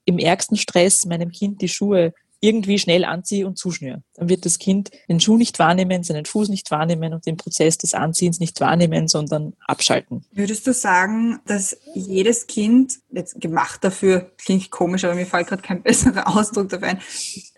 [0.05, 4.03] im ärgsten Stress meinem Kind die Schuhe irgendwie schnell anziehe und zuschnüre.
[4.15, 7.77] Dann wird das Kind den Schuh nicht wahrnehmen, seinen Fuß nicht wahrnehmen und den Prozess
[7.77, 10.25] des Anziehens nicht wahrnehmen, sondern abschalten.
[10.31, 15.61] Würdest du sagen, dass jedes Kind, jetzt gemacht dafür, klingt komisch, aber mir fällt gerade
[15.61, 17.01] kein besserer Ausdruck dafür ein,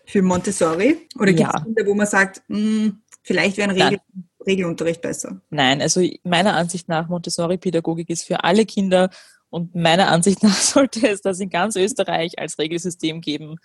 [0.06, 1.08] für Montessori?
[1.18, 1.64] Oder gibt es Ja.
[1.64, 3.88] Kinder, wo man sagt, hm, vielleicht wäre ein Nein.
[3.88, 4.02] Regel
[4.46, 5.42] Regelunterricht besser?
[5.50, 9.10] Nein, also meiner Ansicht nach Montessori-Pädagogik ist für alle Kinder
[9.54, 13.58] und meiner Ansicht nach sollte es das in ganz Österreich als Regelsystem geben.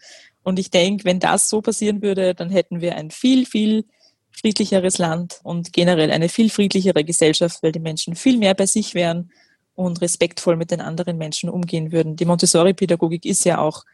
[0.42, 3.86] Und ich denke, wenn das so passieren würde, dann hätten wir ein viel, viel
[4.30, 8.94] friedlicheres Land und generell eine viel friedlichere Gesellschaft, weil die Menschen viel mehr bei sich
[8.94, 9.30] wären
[9.74, 12.16] und respektvoll mit den anderen Menschen umgehen würden.
[12.16, 13.84] Die Montessori-Pädagogik ist ja auch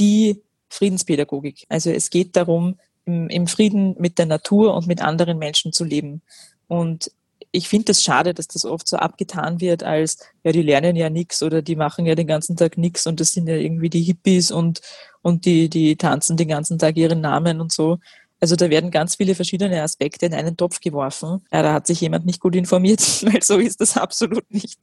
[0.00, 1.64] die Friedenspädagogik.
[1.68, 6.22] Also es geht darum, im, Frieden mit der Natur und mit anderen Menschen zu leben.
[6.66, 7.12] Und
[7.52, 11.10] ich finde es schade, dass das oft so abgetan wird als, ja, die lernen ja
[11.10, 14.02] nichts oder die machen ja den ganzen Tag nichts und das sind ja irgendwie die
[14.02, 14.80] Hippies und,
[15.22, 17.98] und die, die tanzen den ganzen Tag ihren Namen und so.
[18.40, 21.44] Also da werden ganz viele verschiedene Aspekte in einen Topf geworfen.
[21.52, 24.78] Ja, da hat sich jemand nicht gut informiert, weil so ist das absolut nicht.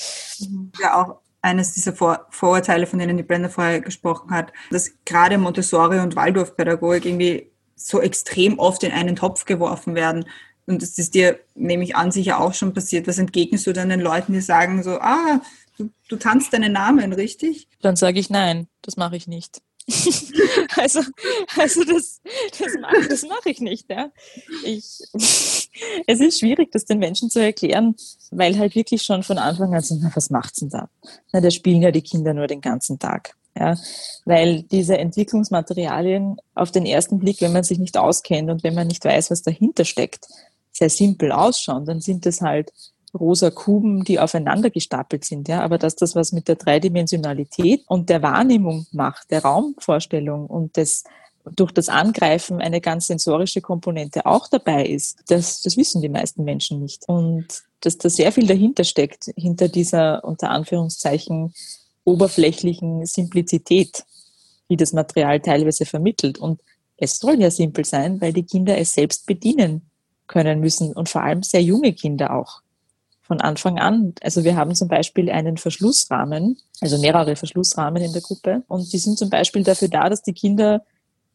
[0.81, 5.39] Ja, auch eines dieser Vor Vorurteile, von denen die Brenda vorher gesprochen hat, dass gerade
[5.39, 10.25] Montessori und Waldorfpädagogik irgendwie so extrem oft in einen Topf geworfen werden.
[10.67, 13.07] Und das ist dir, nehme ich an, sicher auch schon passiert.
[13.07, 15.41] Was entgegnest du dann den Leuten, die sagen so, ah,
[15.77, 17.69] du, du tanzt deinen Namen, richtig?
[17.81, 19.61] Dann sage ich nein, das mache ich nicht.
[20.77, 21.01] also,
[21.59, 22.21] also das,
[22.59, 23.91] das mache das mach ich nicht.
[23.91, 24.11] Ja.
[24.65, 27.95] Ich, es ist schwierig, das den Menschen zu erklären,
[28.31, 30.89] weil halt wirklich schon von Anfang an so, na, was macht's denn da?
[31.33, 33.35] Na, da spielen ja die Kinder nur den ganzen Tag.
[33.57, 33.77] Ja,
[34.25, 38.89] weil diese Entwicklungsmaterialien auf den ersten Blick, wenn man sich nicht auskennt und wenn man
[38.89, 40.27] nicht weiß, was dahinter steckt,
[40.77, 42.73] sehr simpel ausschauen, dann sind es halt
[43.19, 45.49] rosa Kuben, die aufeinander gestapelt sind.
[45.49, 50.77] Ja, aber dass das was mit der Dreidimensionalität und der Wahrnehmung macht, der Raumvorstellung und
[50.77, 51.05] des
[51.57, 56.43] durch das Angreifen eine ganz sensorische Komponente auch dabei ist, das, das wissen die meisten
[56.43, 57.07] Menschen nicht.
[57.07, 57.47] Und
[57.81, 61.53] dass da sehr viel dahinter steckt, hinter dieser unter Anführungszeichen
[62.05, 64.05] oberflächlichen Simplizität,
[64.71, 66.39] die das Material teilweise vermittelt.
[66.39, 66.63] Und
[66.97, 69.91] es soll ja simpel sein, weil die Kinder es selbst bedienen
[70.27, 70.93] können müssen.
[70.93, 72.63] Und vor allem sehr junge Kinder auch.
[73.23, 74.15] Von Anfang an.
[74.23, 78.63] Also wir haben zum Beispiel einen Verschlussrahmen, also mehrere Verschlussrahmen in der Gruppe.
[78.69, 80.85] Und die sind zum Beispiel dafür da, dass die Kinder,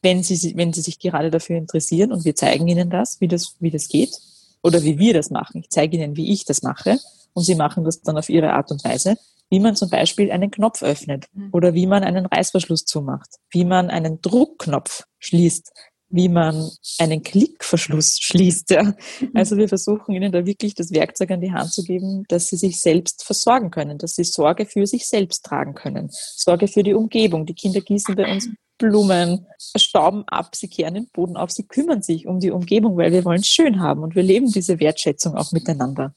[0.04, 3.56] wenn sie, wenn sie sich gerade dafür interessieren und wir zeigen ihnen das, wie das,
[3.60, 4.16] wie das geht
[4.62, 5.62] oder wie wir das machen.
[5.62, 7.00] Ich zeige ihnen, wie ich das mache.
[7.34, 9.16] Und sie machen das dann auf ihre Art und Weise,
[9.50, 13.90] wie man zum Beispiel einen Knopf öffnet oder wie man einen Reißverschluss zumacht, wie man
[13.90, 15.72] einen Druckknopf schließt,
[16.10, 18.72] wie man einen Klickverschluss schließt.
[18.72, 18.94] Ja.
[19.34, 22.58] Also wir versuchen ihnen da wirklich das Werkzeug an die Hand zu geben, dass sie
[22.58, 26.94] sich selbst versorgen können, dass sie Sorge für sich selbst tragen können, Sorge für die
[26.94, 27.46] Umgebung.
[27.46, 28.50] Die Kinder gießen bei uns
[28.80, 29.46] Blumen,
[29.76, 33.26] stauben ab, sie kehren den Boden auf, sie kümmern sich um die Umgebung, weil wir
[33.26, 36.16] wollen es schön haben und wir leben diese Wertschätzung auch miteinander.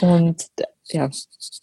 [0.00, 0.46] Und
[0.88, 1.10] ja,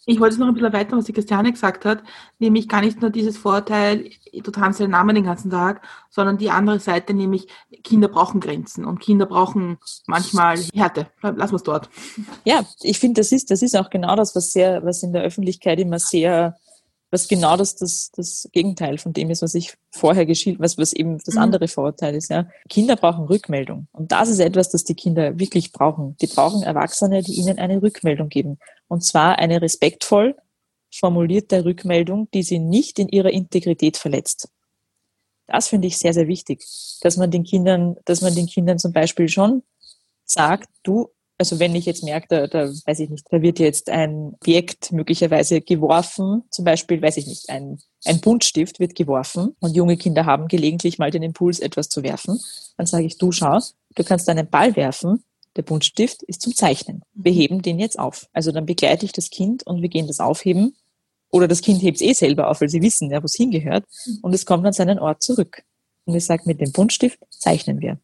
[0.06, 2.02] Ich wollte es noch ein bisschen erweitern, was die Christiane gesagt hat,
[2.38, 6.50] nämlich gar nicht nur dieses Vorteil, du tanzt deinen Namen den ganzen Tag, sondern die
[6.50, 7.48] andere Seite, nämlich
[7.82, 11.08] Kinder brauchen Grenzen und Kinder brauchen manchmal Härte.
[11.22, 11.88] Lass uns dort.
[12.44, 15.22] ja, ich finde, das ist, das ist auch genau das, was sehr, was in der
[15.22, 16.56] Öffentlichkeit immer sehr,
[17.14, 20.92] was genau das, das, das Gegenteil von dem ist, was ich vorher geschildert, was, was
[20.92, 21.42] eben das Mhm.
[21.42, 22.48] andere Vorurteil ist, ja.
[22.68, 23.86] Kinder brauchen Rückmeldung.
[23.92, 26.16] Und das ist etwas, das die Kinder wirklich brauchen.
[26.20, 28.58] Die brauchen Erwachsene, die ihnen eine Rückmeldung geben.
[28.88, 30.34] Und zwar eine respektvoll
[30.92, 34.48] formulierte Rückmeldung, die sie nicht in ihrer Integrität verletzt.
[35.46, 36.64] Das finde ich sehr, sehr wichtig,
[37.02, 39.62] dass man den Kindern, dass man den Kindern zum Beispiel schon
[40.24, 41.10] sagt, du,
[41.44, 44.92] also wenn ich jetzt merke, da, da weiß ich nicht, da wird jetzt ein Objekt
[44.92, 50.24] möglicherweise geworfen, zum Beispiel, weiß ich nicht, ein, ein Buntstift wird geworfen und junge Kinder
[50.24, 52.40] haben gelegentlich mal den Impuls, etwas zu werfen,
[52.78, 53.58] dann sage ich, du schau,
[53.94, 55.22] du kannst einen Ball werfen,
[55.56, 57.02] der Buntstift ist zum Zeichnen.
[57.12, 58.26] Wir heben den jetzt auf.
[58.32, 60.74] Also dann begleite ich das Kind und wir gehen das aufheben.
[61.30, 63.84] Oder das Kind hebt es eh selber auf, weil sie wissen, ja, wo es hingehört.
[64.22, 65.62] Und es kommt an seinen Ort zurück.
[66.06, 67.98] Und ich sage, mit dem Buntstift zeichnen wir.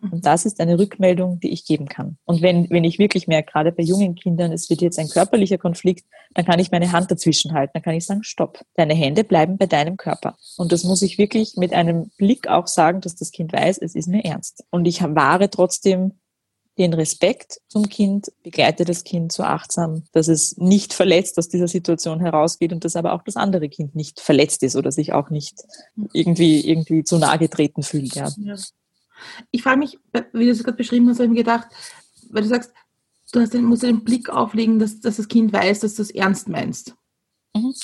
[0.00, 2.18] Und das ist eine Rückmeldung, die ich geben kann.
[2.24, 5.58] Und wenn, wenn ich wirklich merke, gerade bei jungen Kindern, es wird jetzt ein körperlicher
[5.58, 7.72] Konflikt, dann kann ich meine Hand dazwischen halten.
[7.74, 8.64] Dann kann ich sagen, stopp.
[8.74, 10.36] Deine Hände bleiben bei deinem Körper.
[10.56, 13.94] Und das muss ich wirklich mit einem Blick auch sagen, dass das Kind weiß, es
[13.94, 14.64] ist mir ernst.
[14.70, 16.12] Und ich wahre trotzdem
[16.78, 21.66] den Respekt zum Kind, begleite das Kind so achtsam, dass es nicht verletzt aus dieser
[21.66, 25.28] Situation herausgeht und dass aber auch das andere Kind nicht verletzt ist oder sich auch
[25.28, 25.64] nicht
[26.12, 28.14] irgendwie, irgendwie zu nahe getreten fühlt.
[28.14, 28.32] Ja.
[29.50, 29.98] Ich frage mich,
[30.32, 31.68] wie du es gerade beschrieben hast, habe ich mir gedacht,
[32.30, 32.72] weil du sagst,
[33.32, 36.10] du hast den, musst den Blick auflegen, dass, dass das Kind weiß, dass du es
[36.10, 36.94] ernst meinst.
[37.54, 37.74] Mhm.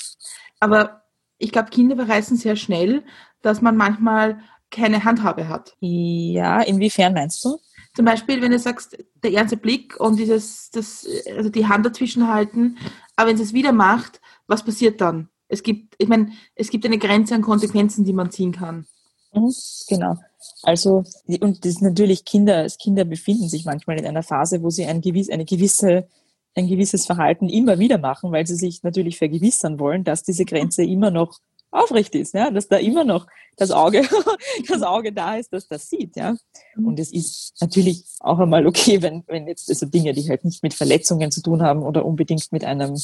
[0.61, 1.03] Aber
[1.39, 3.05] ich glaube, Kinder verreißen sehr schnell,
[3.43, 5.77] dass man manchmal keine Handhabe hat.
[5.81, 7.59] ja, inwiefern meinst du?
[7.95, 11.07] Zum Beispiel, wenn du sagst, der ernste Blick und dieses, das,
[11.37, 12.77] also die Hand dazwischen halten,
[13.15, 15.29] aber wenn es es wieder macht, was passiert dann?
[15.47, 18.87] Es gibt, ich meine, es gibt eine Grenze an Konsequenzen, die man ziehen kann.
[19.35, 19.53] Mhm,
[19.89, 20.17] genau.
[20.63, 21.05] Also,
[21.41, 25.01] und das ist natürlich Kinder, Kinder befinden sich manchmal in einer Phase, wo sie ein
[25.01, 26.07] gewiss, eine gewisse,
[26.55, 30.85] ein gewisses Verhalten immer wieder machen, weil sie sich natürlich vergewissern wollen, dass diese Grenze
[30.85, 33.27] immer noch aufrecht ist, ja, dass da immer noch
[33.57, 34.03] das Auge,
[34.69, 36.37] das Auge da ist, dass das sieht, ja.
[36.77, 40.63] Und es ist natürlich auch einmal okay, wenn, wenn jetzt also Dinge, die halt nicht
[40.63, 42.97] mit Verletzungen zu tun haben oder unbedingt mit einem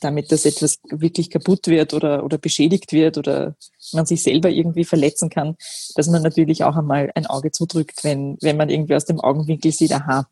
[0.00, 3.56] damit, dass etwas wirklich kaputt wird oder, oder beschädigt wird oder
[3.92, 5.56] man sich selber irgendwie verletzen kann,
[5.94, 9.72] dass man natürlich auch einmal ein Auge zudrückt, wenn, wenn man irgendwie aus dem Augenwinkel
[9.72, 10.28] sieht, aha,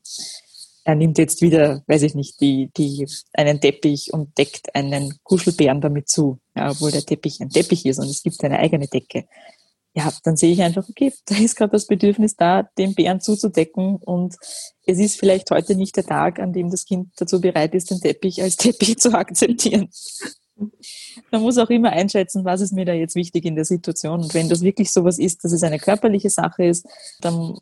[0.85, 5.81] er nimmt jetzt wieder, weiß ich nicht, die, die, einen Teppich und deckt einen Kuschelbären
[5.81, 9.27] damit zu, ja, obwohl der Teppich ein Teppich ist und es gibt eine eigene Decke
[9.95, 13.97] ja, dann sehe ich einfach, okay, da ist gerade das Bedürfnis da, den Bären zuzudecken
[13.97, 14.35] und
[14.87, 18.01] es ist vielleicht heute nicht der Tag, an dem das Kind dazu bereit ist, den
[18.01, 19.89] Teppich als Teppich zu akzeptieren.
[21.31, 24.23] Man muss auch immer einschätzen, was ist mir da jetzt wichtig in der Situation.
[24.23, 26.87] Und wenn das wirklich sowas ist, dass es eine körperliche Sache ist,
[27.21, 27.59] dann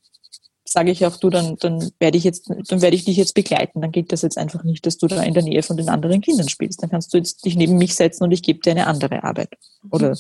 [0.73, 3.81] sage ich auch, du, dann, dann werde ich jetzt, dann werde ich dich jetzt begleiten.
[3.81, 6.21] Dann geht das jetzt einfach nicht, dass du da in der Nähe von den anderen
[6.21, 6.83] Kindern spielst.
[6.83, 9.51] Dann kannst du jetzt dich neben mich setzen und ich gebe dir eine andere Arbeit.
[9.91, 10.17] Oder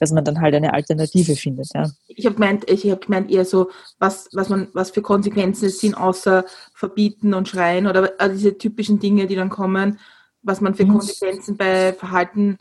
[0.00, 1.68] dass man dann halt eine Alternative findet.
[1.74, 1.90] Ja.
[2.08, 5.80] Ich habe gemeint, ich habe gemeint eher so, was, was man, was für Konsequenzen es
[5.80, 6.44] sind, außer
[6.74, 9.98] verbieten und schreien oder also diese typischen Dinge, die dann kommen,
[10.42, 10.92] was man für mhm.
[10.92, 12.58] Konsequenzen bei Verhalten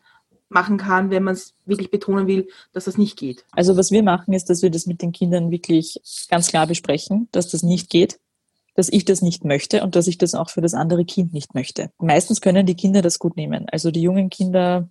[0.49, 3.45] machen kann, wenn man es wirklich betonen will, dass das nicht geht.
[3.51, 7.29] Also was wir machen, ist, dass wir das mit den Kindern wirklich ganz klar besprechen,
[7.31, 8.19] dass das nicht geht,
[8.75, 11.53] dass ich das nicht möchte und dass ich das auch für das andere Kind nicht
[11.53, 11.91] möchte.
[11.99, 13.67] Meistens können die Kinder das gut nehmen.
[13.71, 14.89] Also die jungen Kinder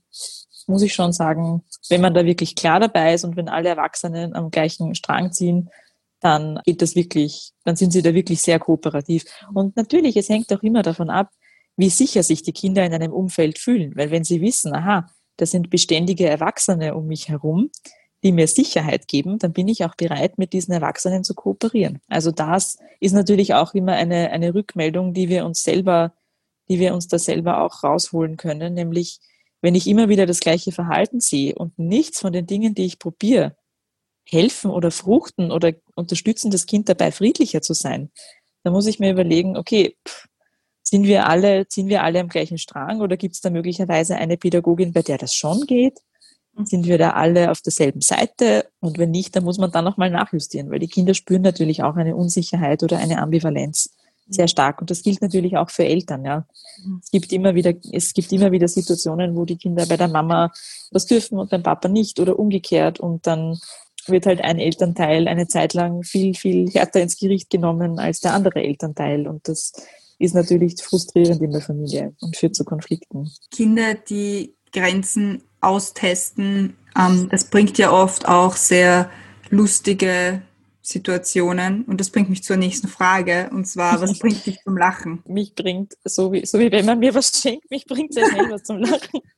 [0.67, 4.35] muss ich schon sagen, wenn man da wirklich klar dabei ist und wenn alle Erwachsenen
[4.35, 5.71] am gleichen Strang ziehen,
[6.21, 9.25] dann geht das wirklich, dann sind sie da wirklich sehr kooperativ.
[9.55, 11.31] Und natürlich, es hängt auch immer davon ab,
[11.77, 13.97] wie sicher sich die Kinder in einem Umfeld fühlen.
[13.97, 15.09] Weil wenn sie wissen, aha,
[15.39, 17.71] das sind beständige Erwachsene um mich herum,
[18.23, 22.01] die mir Sicherheit geben, dann bin ich auch bereit, mit diesen Erwachsenen zu kooperieren.
[22.09, 26.13] Also das ist natürlich auch immer eine, eine Rückmeldung, die wir uns selber,
[26.69, 29.21] die wir uns da selber auch rausholen können, nämlich
[29.61, 32.99] wenn ich immer wieder das gleiche Verhalten sehe und nichts von den Dingen, die ich
[32.99, 33.57] probiere,
[34.25, 38.11] helfen oder fruchten oder unterstützen das Kind dabei, friedlicher zu sein,
[38.63, 40.28] dann muss ich mir überlegen, okay, pff,
[40.89, 44.39] sind wir alle, ziehen wir alle am gleichen Strang oder gibt es da möglicherweise eine
[44.39, 45.99] Pädagogin, bei der das schon geht?
[46.55, 46.67] Mhm.
[46.67, 48.67] Sind wir da alle auf derselben Seite?
[48.81, 51.97] Und wenn nicht, dann muss man da nochmal nachjustieren, weil die Kinder spüren natürlich auch
[51.97, 53.91] eine Unsicherheit oder eine Ambivalenz
[54.31, 54.81] sehr stark.
[54.81, 56.47] Und das gilt natürlich auch für Eltern, ja.
[56.85, 57.01] Mhm.
[57.03, 60.53] Es gibt immer wieder, es gibt immer wieder Situationen, wo die Kinder bei der Mama
[60.91, 63.01] was dürfen und beim Papa nicht oder umgekehrt.
[63.01, 63.59] Und dann
[64.07, 68.33] wird halt ein Elternteil eine Zeit lang viel, viel härter ins Gericht genommen als der
[68.33, 69.27] andere Elternteil.
[69.27, 69.73] Und das
[70.19, 73.31] ist natürlich frustrierend in der Familie und führt zu Konflikten.
[73.51, 79.11] Kinder, die Grenzen austesten, ähm, das bringt ja oft auch sehr
[79.51, 80.43] lustige
[80.89, 81.85] Situationen.
[81.85, 83.51] Und das bringt mich zur nächsten Frage.
[83.53, 85.23] Und zwar, was bringt dich zum Lachen?
[85.27, 88.51] Mich bringt, so wie, so wie wenn man mir was schenkt, mich bringt sehr schnell
[88.51, 89.21] was zum Lachen.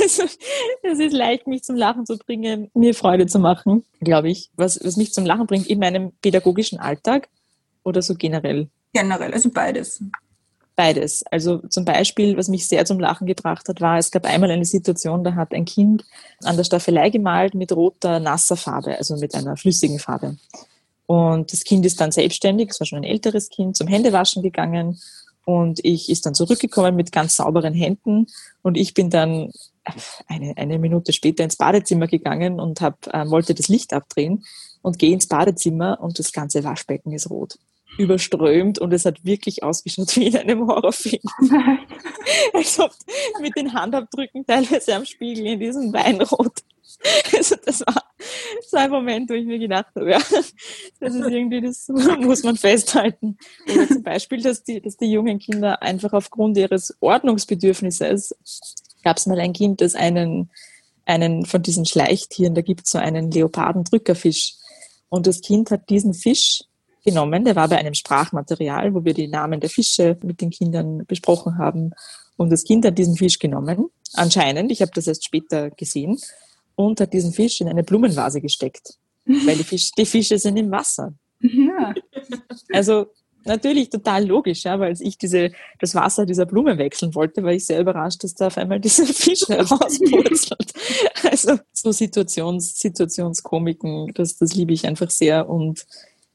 [0.00, 4.52] Also, es ist leicht, mich zum Lachen zu bringen, mir Freude zu machen, glaube ich.
[4.54, 7.28] Was, was mich zum Lachen bringt in meinem pädagogischen Alltag
[7.82, 8.68] oder so generell?
[8.96, 10.02] Generell, also beides.
[10.74, 11.22] Beides.
[11.30, 14.64] Also zum Beispiel, was mich sehr zum Lachen gebracht hat, war, es gab einmal eine
[14.64, 16.02] Situation, da hat ein Kind
[16.44, 20.38] an der Staffelei gemalt mit roter, nasser Farbe, also mit einer flüssigen Farbe.
[21.04, 24.98] Und das Kind ist dann selbstständig, es war schon ein älteres Kind, zum Händewaschen gegangen
[25.44, 28.28] und ich ist dann zurückgekommen mit ganz sauberen Händen
[28.62, 29.52] und ich bin dann
[30.26, 34.44] eine, eine Minute später ins Badezimmer gegangen und hab, äh, wollte das Licht abdrehen
[34.80, 37.58] und gehe ins Badezimmer und das ganze Waschbecken ist rot
[37.98, 41.22] überströmt und es hat wirklich ausgeschaut wie in einem Horrorfilm.
[42.52, 42.92] Als ob
[43.40, 46.62] mit den Handabdrücken teilweise am Spiegel in diesem Weinrot.
[47.36, 48.02] Also das war
[48.66, 51.88] so ein Moment, wo ich mir gedacht habe, ja, das ist irgendwie, das
[52.20, 53.36] muss man festhalten.
[53.72, 58.34] Oder zum Beispiel, dass die, dass die jungen Kinder einfach aufgrund ihres Ordnungsbedürfnisses,
[59.04, 60.50] gab es mal ein Kind, das einen,
[61.04, 64.54] einen von diesen Schleichtieren, da gibt es so einen Leopardendrückerfisch.
[65.08, 66.62] Und das Kind hat diesen Fisch
[67.06, 67.44] genommen.
[67.44, 71.56] Der war bei einem Sprachmaterial, wo wir die Namen der Fische mit den Kindern besprochen
[71.56, 71.92] haben.
[72.36, 76.18] Und das Kind hat diesen Fisch genommen, anscheinend, ich habe das erst später gesehen,
[76.74, 78.98] und hat diesen Fisch in eine Blumenvase gesteckt.
[79.24, 81.14] Weil die, Fisch, die Fische sind im Wasser.
[81.40, 81.94] Ja.
[82.72, 83.06] Also
[83.44, 87.64] natürlich total logisch, ja, weil ich diese, das Wasser dieser Blume wechseln wollte, war ich
[87.64, 90.72] sehr überrascht, dass da auf einmal dieser Fisch herauspurzelt.
[91.22, 95.86] Also so Situations, Situationskomiken, das, das liebe ich einfach sehr und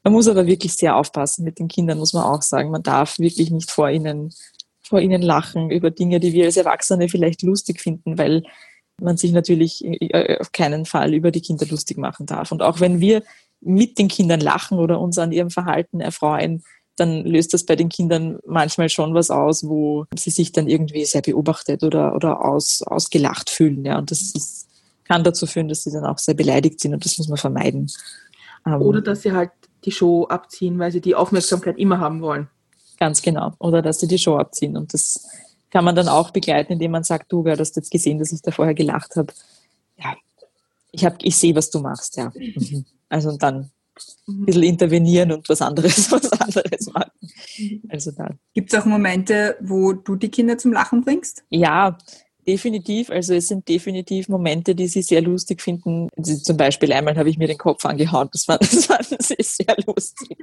[0.02, 2.70] man muss aber wirklich sehr aufpassen mit den Kindern, muss man auch sagen.
[2.70, 4.34] Man darf wirklich nicht vor ihnen,
[4.82, 8.42] vor ihnen lachen über Dinge, die wir als Erwachsene vielleicht lustig finden, weil
[9.00, 12.52] man sich natürlich äh, auf keinen Fall über die Kinder lustig machen darf.
[12.52, 13.22] Und auch wenn wir
[13.60, 16.62] mit den Kindern lachen oder uns an ihrem Verhalten erfreuen,
[16.96, 21.04] dann löst das bei den Kindern manchmal schon was aus, wo sie sich dann irgendwie
[21.04, 23.84] sehr beobachtet oder, oder aus, ausgelacht fühlen.
[23.84, 23.98] Ja.
[23.98, 24.68] Und das ist,
[25.04, 27.90] kann dazu führen, dass sie dann auch sehr beleidigt sind und das muss man vermeiden.
[28.66, 29.50] Ähm, oder dass sie halt
[29.84, 32.48] die Show abziehen, weil sie die Aufmerksamkeit immer haben wollen.
[32.98, 33.52] Ganz genau.
[33.58, 34.76] Oder dass sie die Show abziehen.
[34.76, 35.28] Und das
[35.70, 38.42] kann man dann auch begleiten, indem man sagt, du, wer hast jetzt gesehen, dass ich
[38.42, 39.32] da vorher gelacht habe.
[39.96, 40.14] Ja,
[40.92, 42.30] ich, hab, ich sehe, was du machst, ja.
[42.34, 42.84] Mhm.
[43.08, 43.70] Also und dann
[44.28, 47.10] ein bisschen intervenieren und was anderes, was anderes machen.
[47.88, 48.38] Also dann.
[48.54, 51.44] Gibt es auch Momente, wo du die Kinder zum Lachen bringst?
[51.50, 51.98] Ja,
[52.46, 53.10] definitiv.
[53.10, 56.08] Also es sind definitiv Momente, die sie sehr lustig finden.
[56.16, 58.28] Also zum Beispiel einmal habe ich mir den Kopf angehauen.
[58.32, 58.58] Das war
[59.02, 60.36] sehr, sehr lustig.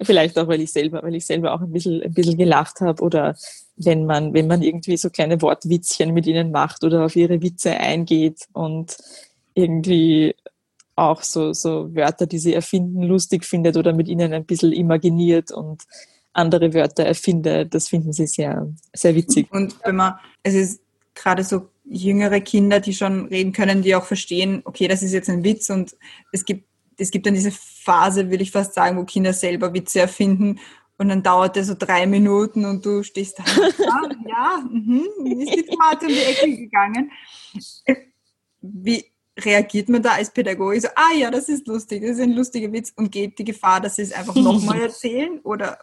[0.00, 3.02] Vielleicht auch, weil ich selber, weil ich selber auch ein bisschen, ein bisschen gelacht habe
[3.02, 3.36] oder
[3.76, 7.72] wenn man, wenn man irgendwie so kleine Wortwitzchen mit ihnen macht oder auf ihre Witze
[7.72, 8.96] eingeht und
[9.54, 10.34] irgendwie
[10.96, 15.50] auch so, so Wörter, die sie erfinden, lustig findet oder mit ihnen ein bisschen imaginiert
[15.50, 15.82] und
[16.32, 17.74] andere Wörter erfindet.
[17.74, 19.50] Das finden sie sehr, sehr witzig.
[19.50, 20.81] Und wenn man, es ist
[21.14, 25.28] gerade so jüngere Kinder, die schon reden können, die auch verstehen, okay, das ist jetzt
[25.28, 25.96] ein Witz und
[26.32, 30.00] es gibt, es gibt dann diese Phase, will ich fast sagen, wo Kinder selber Witze
[30.00, 30.60] erfinden
[30.98, 33.44] und dann dauert es so drei Minuten und du stehst da,
[33.78, 37.10] ja, ja mh, ist die Tomate um die Ecke gegangen.
[38.60, 39.04] Wie,
[39.38, 42.72] reagiert man da als Pädagoge so, ah ja, das ist lustig, das ist ein lustiger
[42.72, 45.78] Witz und geht die Gefahr, dass sie es einfach nochmal erzählen oder?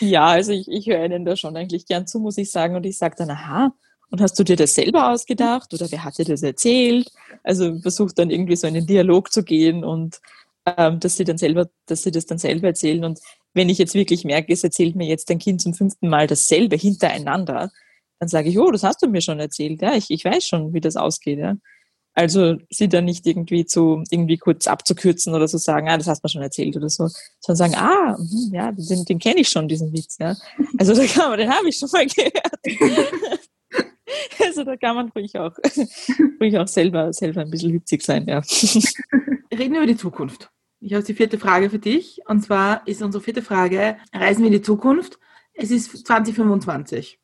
[0.00, 2.74] ja, also ich, ich höre Ihnen da schon eigentlich gern zu, muss ich sagen.
[2.74, 3.74] Und ich sage dann, aha,
[4.14, 7.10] und hast du dir das selber ausgedacht oder wer hat dir das erzählt?
[7.42, 10.20] Also versucht dann irgendwie so in den Dialog zu gehen und
[10.66, 13.04] ähm, dass sie dann selber, dass sie das dann selber erzählen.
[13.04, 13.18] Und
[13.54, 16.76] wenn ich jetzt wirklich merke, es erzählt mir jetzt ein Kind zum fünften Mal dasselbe
[16.76, 17.72] hintereinander,
[18.20, 20.72] dann sage ich, oh, das hast du mir schon erzählt, ja, ich, ich weiß schon,
[20.72, 21.56] wie das ausgeht, ja.
[22.16, 26.22] Also sie dann nicht irgendwie zu irgendwie kurz abzukürzen oder so sagen, ah, das hast
[26.22, 27.08] du mir schon erzählt oder so,
[27.40, 30.18] sondern sagen, ah, mh, ja, den, den kenne ich schon, diesen Witz.
[30.20, 30.36] Ja.
[30.78, 30.94] Also
[31.36, 33.40] den habe ich schon mal gehört.
[34.44, 35.56] also da kann man ruhig auch,
[36.40, 38.38] ruhig auch selber, selber ein bisschen witzig sein, ja.
[39.52, 40.50] Reden wir über die Zukunft.
[40.80, 42.20] Ich habe die vierte Frage für dich.
[42.26, 45.18] Und zwar ist unsere vierte Frage, reisen wir in die Zukunft?
[45.54, 47.18] Es ist 2025.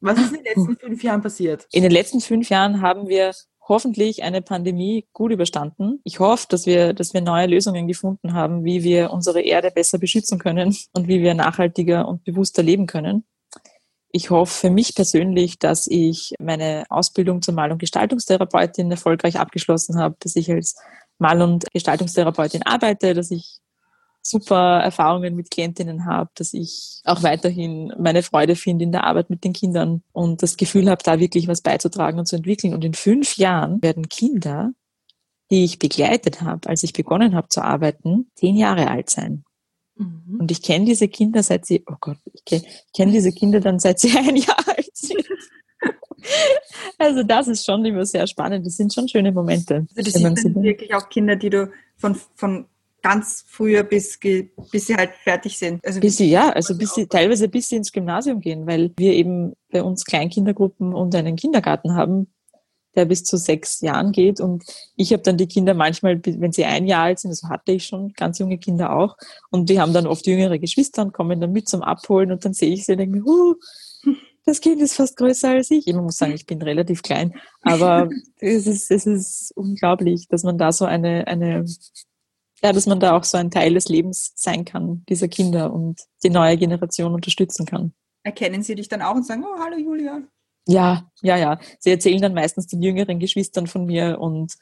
[0.00, 1.66] Was ist in den letzten fünf Jahren passiert?
[1.72, 3.32] In den letzten fünf Jahren haben wir
[3.70, 6.00] hoffentlich eine Pandemie gut überstanden.
[6.04, 9.98] Ich hoffe, dass wir, dass wir neue Lösungen gefunden haben, wie wir unsere Erde besser
[9.98, 13.24] beschützen können und wie wir nachhaltiger und bewusster leben können.
[14.12, 19.98] Ich hoffe für mich persönlich, dass ich meine Ausbildung zur Mal- und Gestaltungstherapeutin erfolgreich abgeschlossen
[19.98, 20.76] habe, dass ich als
[21.18, 23.60] Mal- und Gestaltungstherapeutin arbeite, dass ich
[24.22, 29.30] super Erfahrungen mit Klientinnen habe, dass ich auch weiterhin meine Freude finde in der Arbeit
[29.30, 32.74] mit den Kindern und das Gefühl habe, da wirklich was beizutragen und zu entwickeln.
[32.74, 34.72] Und in fünf Jahren werden Kinder,
[35.50, 39.44] die ich begleitet habe, als ich begonnen habe zu arbeiten, zehn Jahre alt sein.
[40.00, 40.40] Mhm.
[40.40, 42.62] Und ich kenne diese Kinder seit sie, oh Gott, ich kenne
[42.96, 45.24] kenn diese Kinder dann seit sie ein Jahr alt sind.
[46.98, 48.66] Also das ist schon immer sehr spannend.
[48.66, 49.86] Das sind schon schöne Momente.
[49.96, 52.66] Also das sind wirklich auch Kinder, die du von, von
[53.00, 54.18] ganz früher bis,
[54.70, 55.82] bis sie halt fertig sind.
[55.82, 59.14] Also bis sie, ja, also bis sie teilweise bis sie ins Gymnasium gehen, weil wir
[59.14, 62.26] eben bei uns Kleinkindergruppen und einen Kindergarten haben,
[63.00, 64.40] der bis zu sechs Jahren geht.
[64.40, 64.64] Und
[64.96, 67.86] ich habe dann die Kinder manchmal, wenn sie ein Jahr alt sind, das hatte ich
[67.86, 69.16] schon, ganz junge Kinder auch.
[69.50, 72.52] Und die haben dann oft jüngere Geschwister und kommen dann mit zum Abholen und dann
[72.52, 73.54] sehe ich sie und denke mir, huh,
[74.44, 75.86] das Kind ist fast größer als ich.
[75.86, 80.58] Ich muss sagen, ich bin relativ klein, aber es ist, es ist unglaublich, dass man
[80.58, 81.64] da so eine, eine
[82.62, 86.02] ja, dass man da auch so ein Teil des Lebens sein kann, dieser Kinder und
[86.22, 87.94] die neue Generation unterstützen kann.
[88.22, 90.22] Erkennen Sie dich dann auch und sagen, oh, hallo Julia?
[90.70, 91.58] Ja, ja, ja.
[91.80, 94.54] Sie erzählen dann meistens den jüngeren Geschwistern von mir und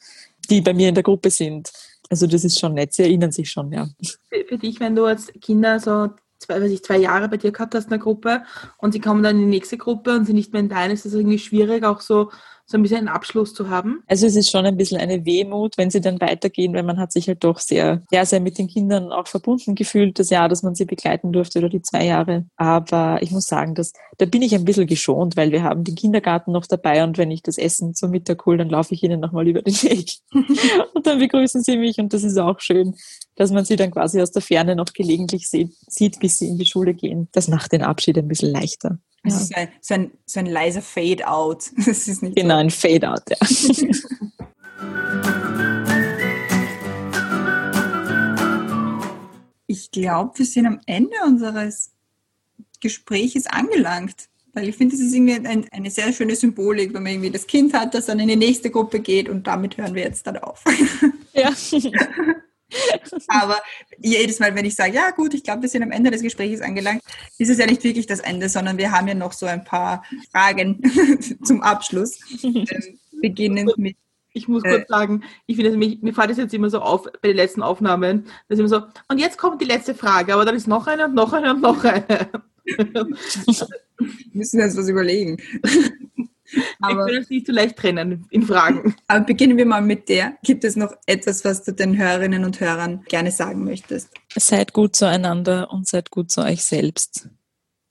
[0.49, 1.71] die bei mir in der Gruppe sind.
[2.09, 3.87] Also das ist schon nett, sie erinnern sich schon, ja.
[4.27, 7.51] Für, für dich, wenn du als Kinder so zwei, weiß ich, zwei Jahre bei dir
[7.51, 8.41] gehabt hast in der Gruppe
[8.77, 11.05] und sie kommen dann in die nächste Gruppe und sind nicht mehr in deiner, ist
[11.05, 12.31] das irgendwie schwierig, auch so
[12.69, 14.03] so ein bisschen einen Abschluss zu haben?
[14.07, 17.11] Also es ist schon ein bisschen eine Wehmut, wenn sie dann weitergehen, weil man hat
[17.11, 20.61] sich halt doch sehr, sehr, sehr mit den Kindern auch verbunden gefühlt, das Jahr, dass
[20.61, 22.45] man sie begleiten durfte oder die zwei Jahre.
[22.57, 25.95] Aber ich muss sagen, dass, da bin ich ein bisschen geschont, weil wir haben den
[25.95, 29.19] Kindergarten noch dabei und wenn ich das Essen zum Mittag hole, dann laufe ich ihnen
[29.19, 30.11] nochmal über den Weg.
[30.93, 32.95] und dann begrüßen sie mich und das ist auch schön,
[33.35, 36.57] dass man sie dann quasi aus der Ferne noch gelegentlich sieht, sieht bis sie in
[36.59, 37.29] die Schule gehen.
[37.31, 38.99] Das macht den Abschied ein bisschen leichter.
[39.23, 39.35] Ja.
[39.35, 41.71] Es ist ein, so, ein, so ein leiser Fade-out.
[41.75, 42.59] genau, so.
[42.59, 43.37] ein Fade-out, ja.
[49.67, 51.91] ich glaube, wir sind am Ende unseres
[52.79, 54.29] Gespräches angelangt.
[54.53, 57.45] Weil ich finde, das ist irgendwie ein, eine sehr schöne Symbolik, wenn man irgendwie das
[57.45, 60.37] Kind hat, das dann in die nächste Gruppe geht und damit hören wir jetzt dann
[60.37, 60.63] auf.
[61.33, 61.53] Ja.
[63.27, 63.57] Aber
[63.97, 66.61] jedes Mal, wenn ich sage, ja gut, ich glaube, wir sind am Ende des Gesprächs
[66.61, 67.01] angelangt,
[67.37, 70.03] ist es ja nicht wirklich das Ende, sondern wir haben ja noch so ein paar
[70.31, 70.81] Fragen
[71.43, 72.19] zum Abschluss.
[72.43, 72.65] Ähm,
[73.21, 73.97] beginnend mit
[74.33, 77.29] ich muss kurz sagen, ich finde, mir, mir fällt es jetzt immer so auf bei
[77.29, 80.67] den letzten Aufnahmen, dass immer so, und jetzt kommt die letzte Frage, aber dann ist
[80.67, 82.29] noch eine und noch eine und noch eine.
[83.99, 85.37] Wir müssen uns was überlegen.
[86.79, 88.95] Aber, wir können es nicht so leicht trennen in Fragen.
[89.07, 90.33] Aber beginnen wir mal mit der.
[90.43, 94.09] Gibt es noch etwas, was du den Hörerinnen und Hörern gerne sagen möchtest?
[94.35, 97.29] Seid gut zueinander und seid gut zu euch selbst.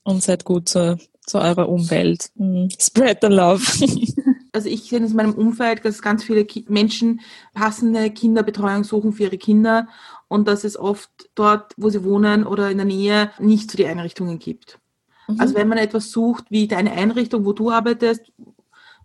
[0.03, 2.29] Und seid gut zu, zu eurer Umwelt.
[2.35, 2.69] Mhm.
[2.79, 3.63] Spread the love.
[4.51, 7.21] Also ich sehe in meinem Umfeld, dass ganz viele Menschen
[7.53, 9.87] passende Kinderbetreuung suchen für ihre Kinder
[10.27, 13.85] und dass es oft dort, wo sie wohnen oder in der Nähe, nicht so die
[13.85, 14.79] Einrichtungen gibt.
[15.29, 15.39] Mhm.
[15.39, 18.21] Also wenn man etwas sucht, wie deine Einrichtung, wo du arbeitest,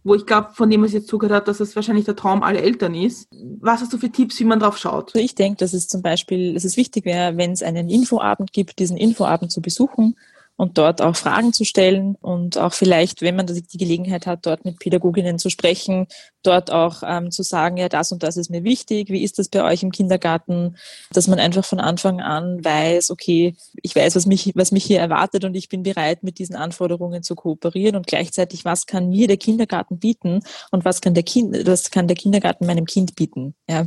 [0.03, 2.43] wo ich glaube, von dem, was ich jetzt zugehört habe, dass es wahrscheinlich der Traum
[2.43, 3.29] aller Eltern ist.
[3.61, 5.14] Was hast du für Tipps, wie man drauf schaut?
[5.14, 8.53] Also ich denke, dass es zum Beispiel, dass es wichtig wäre, wenn es einen Infoabend
[8.53, 10.14] gibt, diesen Infoabend zu besuchen
[10.57, 14.64] und dort auch Fragen zu stellen und auch vielleicht, wenn man die Gelegenheit hat, dort
[14.64, 16.07] mit Pädagoginnen zu sprechen,
[16.44, 19.48] dort auch ähm, zu sagen, ja, das und das ist mir wichtig, wie ist das
[19.48, 20.76] bei euch im Kindergarten,
[21.11, 25.00] dass man einfach von Anfang an weiß, okay, ich weiß, was mich, was mich hier
[25.00, 27.96] erwartet und ich bin bereit, mit diesen Anforderungen zu kooperieren.
[27.96, 30.40] Und gleichzeitig, was kann mir der Kindergarten bieten
[30.70, 33.86] und was kann der Kind, was kann der Kindergarten meinem Kind bieten, ja.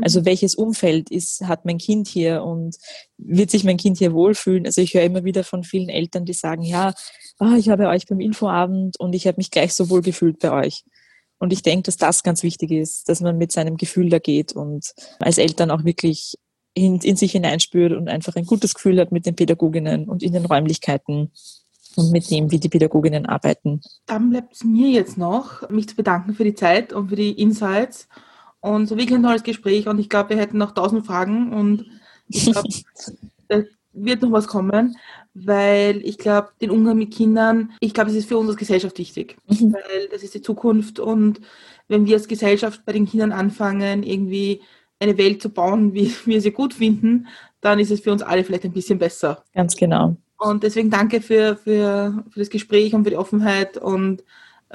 [0.00, 2.42] Also welches Umfeld ist, hat mein Kind hier?
[2.42, 2.76] Und
[3.18, 4.66] wird sich mein Kind hier wohlfühlen?
[4.66, 6.92] Also ich höre immer wieder von vielen Eltern, die sagen, ja,
[7.38, 10.52] oh, ich habe euch beim Infoabend und ich habe mich gleich so wohl gefühlt bei
[10.52, 10.84] euch.
[11.38, 14.52] Und ich denke, dass das ganz wichtig ist, dass man mit seinem Gefühl da geht
[14.52, 16.36] und als Eltern auch wirklich
[16.72, 20.32] in, in sich hineinspürt und einfach ein gutes Gefühl hat mit den Pädagoginnen und in
[20.32, 21.32] den Räumlichkeiten
[21.96, 23.80] und mit dem, wie die Pädagoginnen arbeiten.
[24.06, 27.32] Dann bleibt es mir jetzt noch, mich zu bedanken für die Zeit und für die
[27.32, 28.08] Insights
[28.60, 31.86] und so wirklich ein tolles Gespräch und ich glaube, wir hätten noch tausend Fragen und
[32.28, 32.68] ich glaube,
[33.48, 33.62] da
[33.92, 34.96] wird noch was kommen
[35.38, 38.98] weil ich glaube, den Umgang mit Kindern, ich glaube, es ist für uns als Gesellschaft
[38.98, 39.74] wichtig, mhm.
[39.74, 41.40] weil das ist die Zukunft und
[41.88, 44.62] wenn wir als Gesellschaft bei den Kindern anfangen, irgendwie
[44.98, 47.26] eine Welt zu bauen, wie wir sie gut finden,
[47.60, 49.44] dann ist es für uns alle vielleicht ein bisschen besser.
[49.54, 50.16] Ganz genau.
[50.38, 54.24] Und deswegen danke für, für, für das Gespräch und für die Offenheit und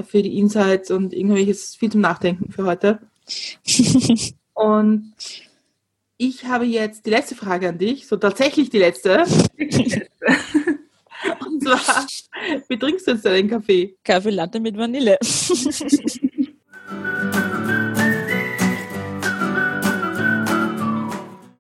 [0.06, 3.00] für die Insights und irgendwelches viel zum Nachdenken für heute.
[4.54, 5.14] und
[6.22, 9.22] ich habe jetzt die letzte Frage an dich, so tatsächlich die letzte.
[11.40, 12.06] Und zwar,
[12.68, 13.96] wie trinkst du jetzt deinen Kaffee?
[14.04, 15.18] Kaffee Latte mit Vanille.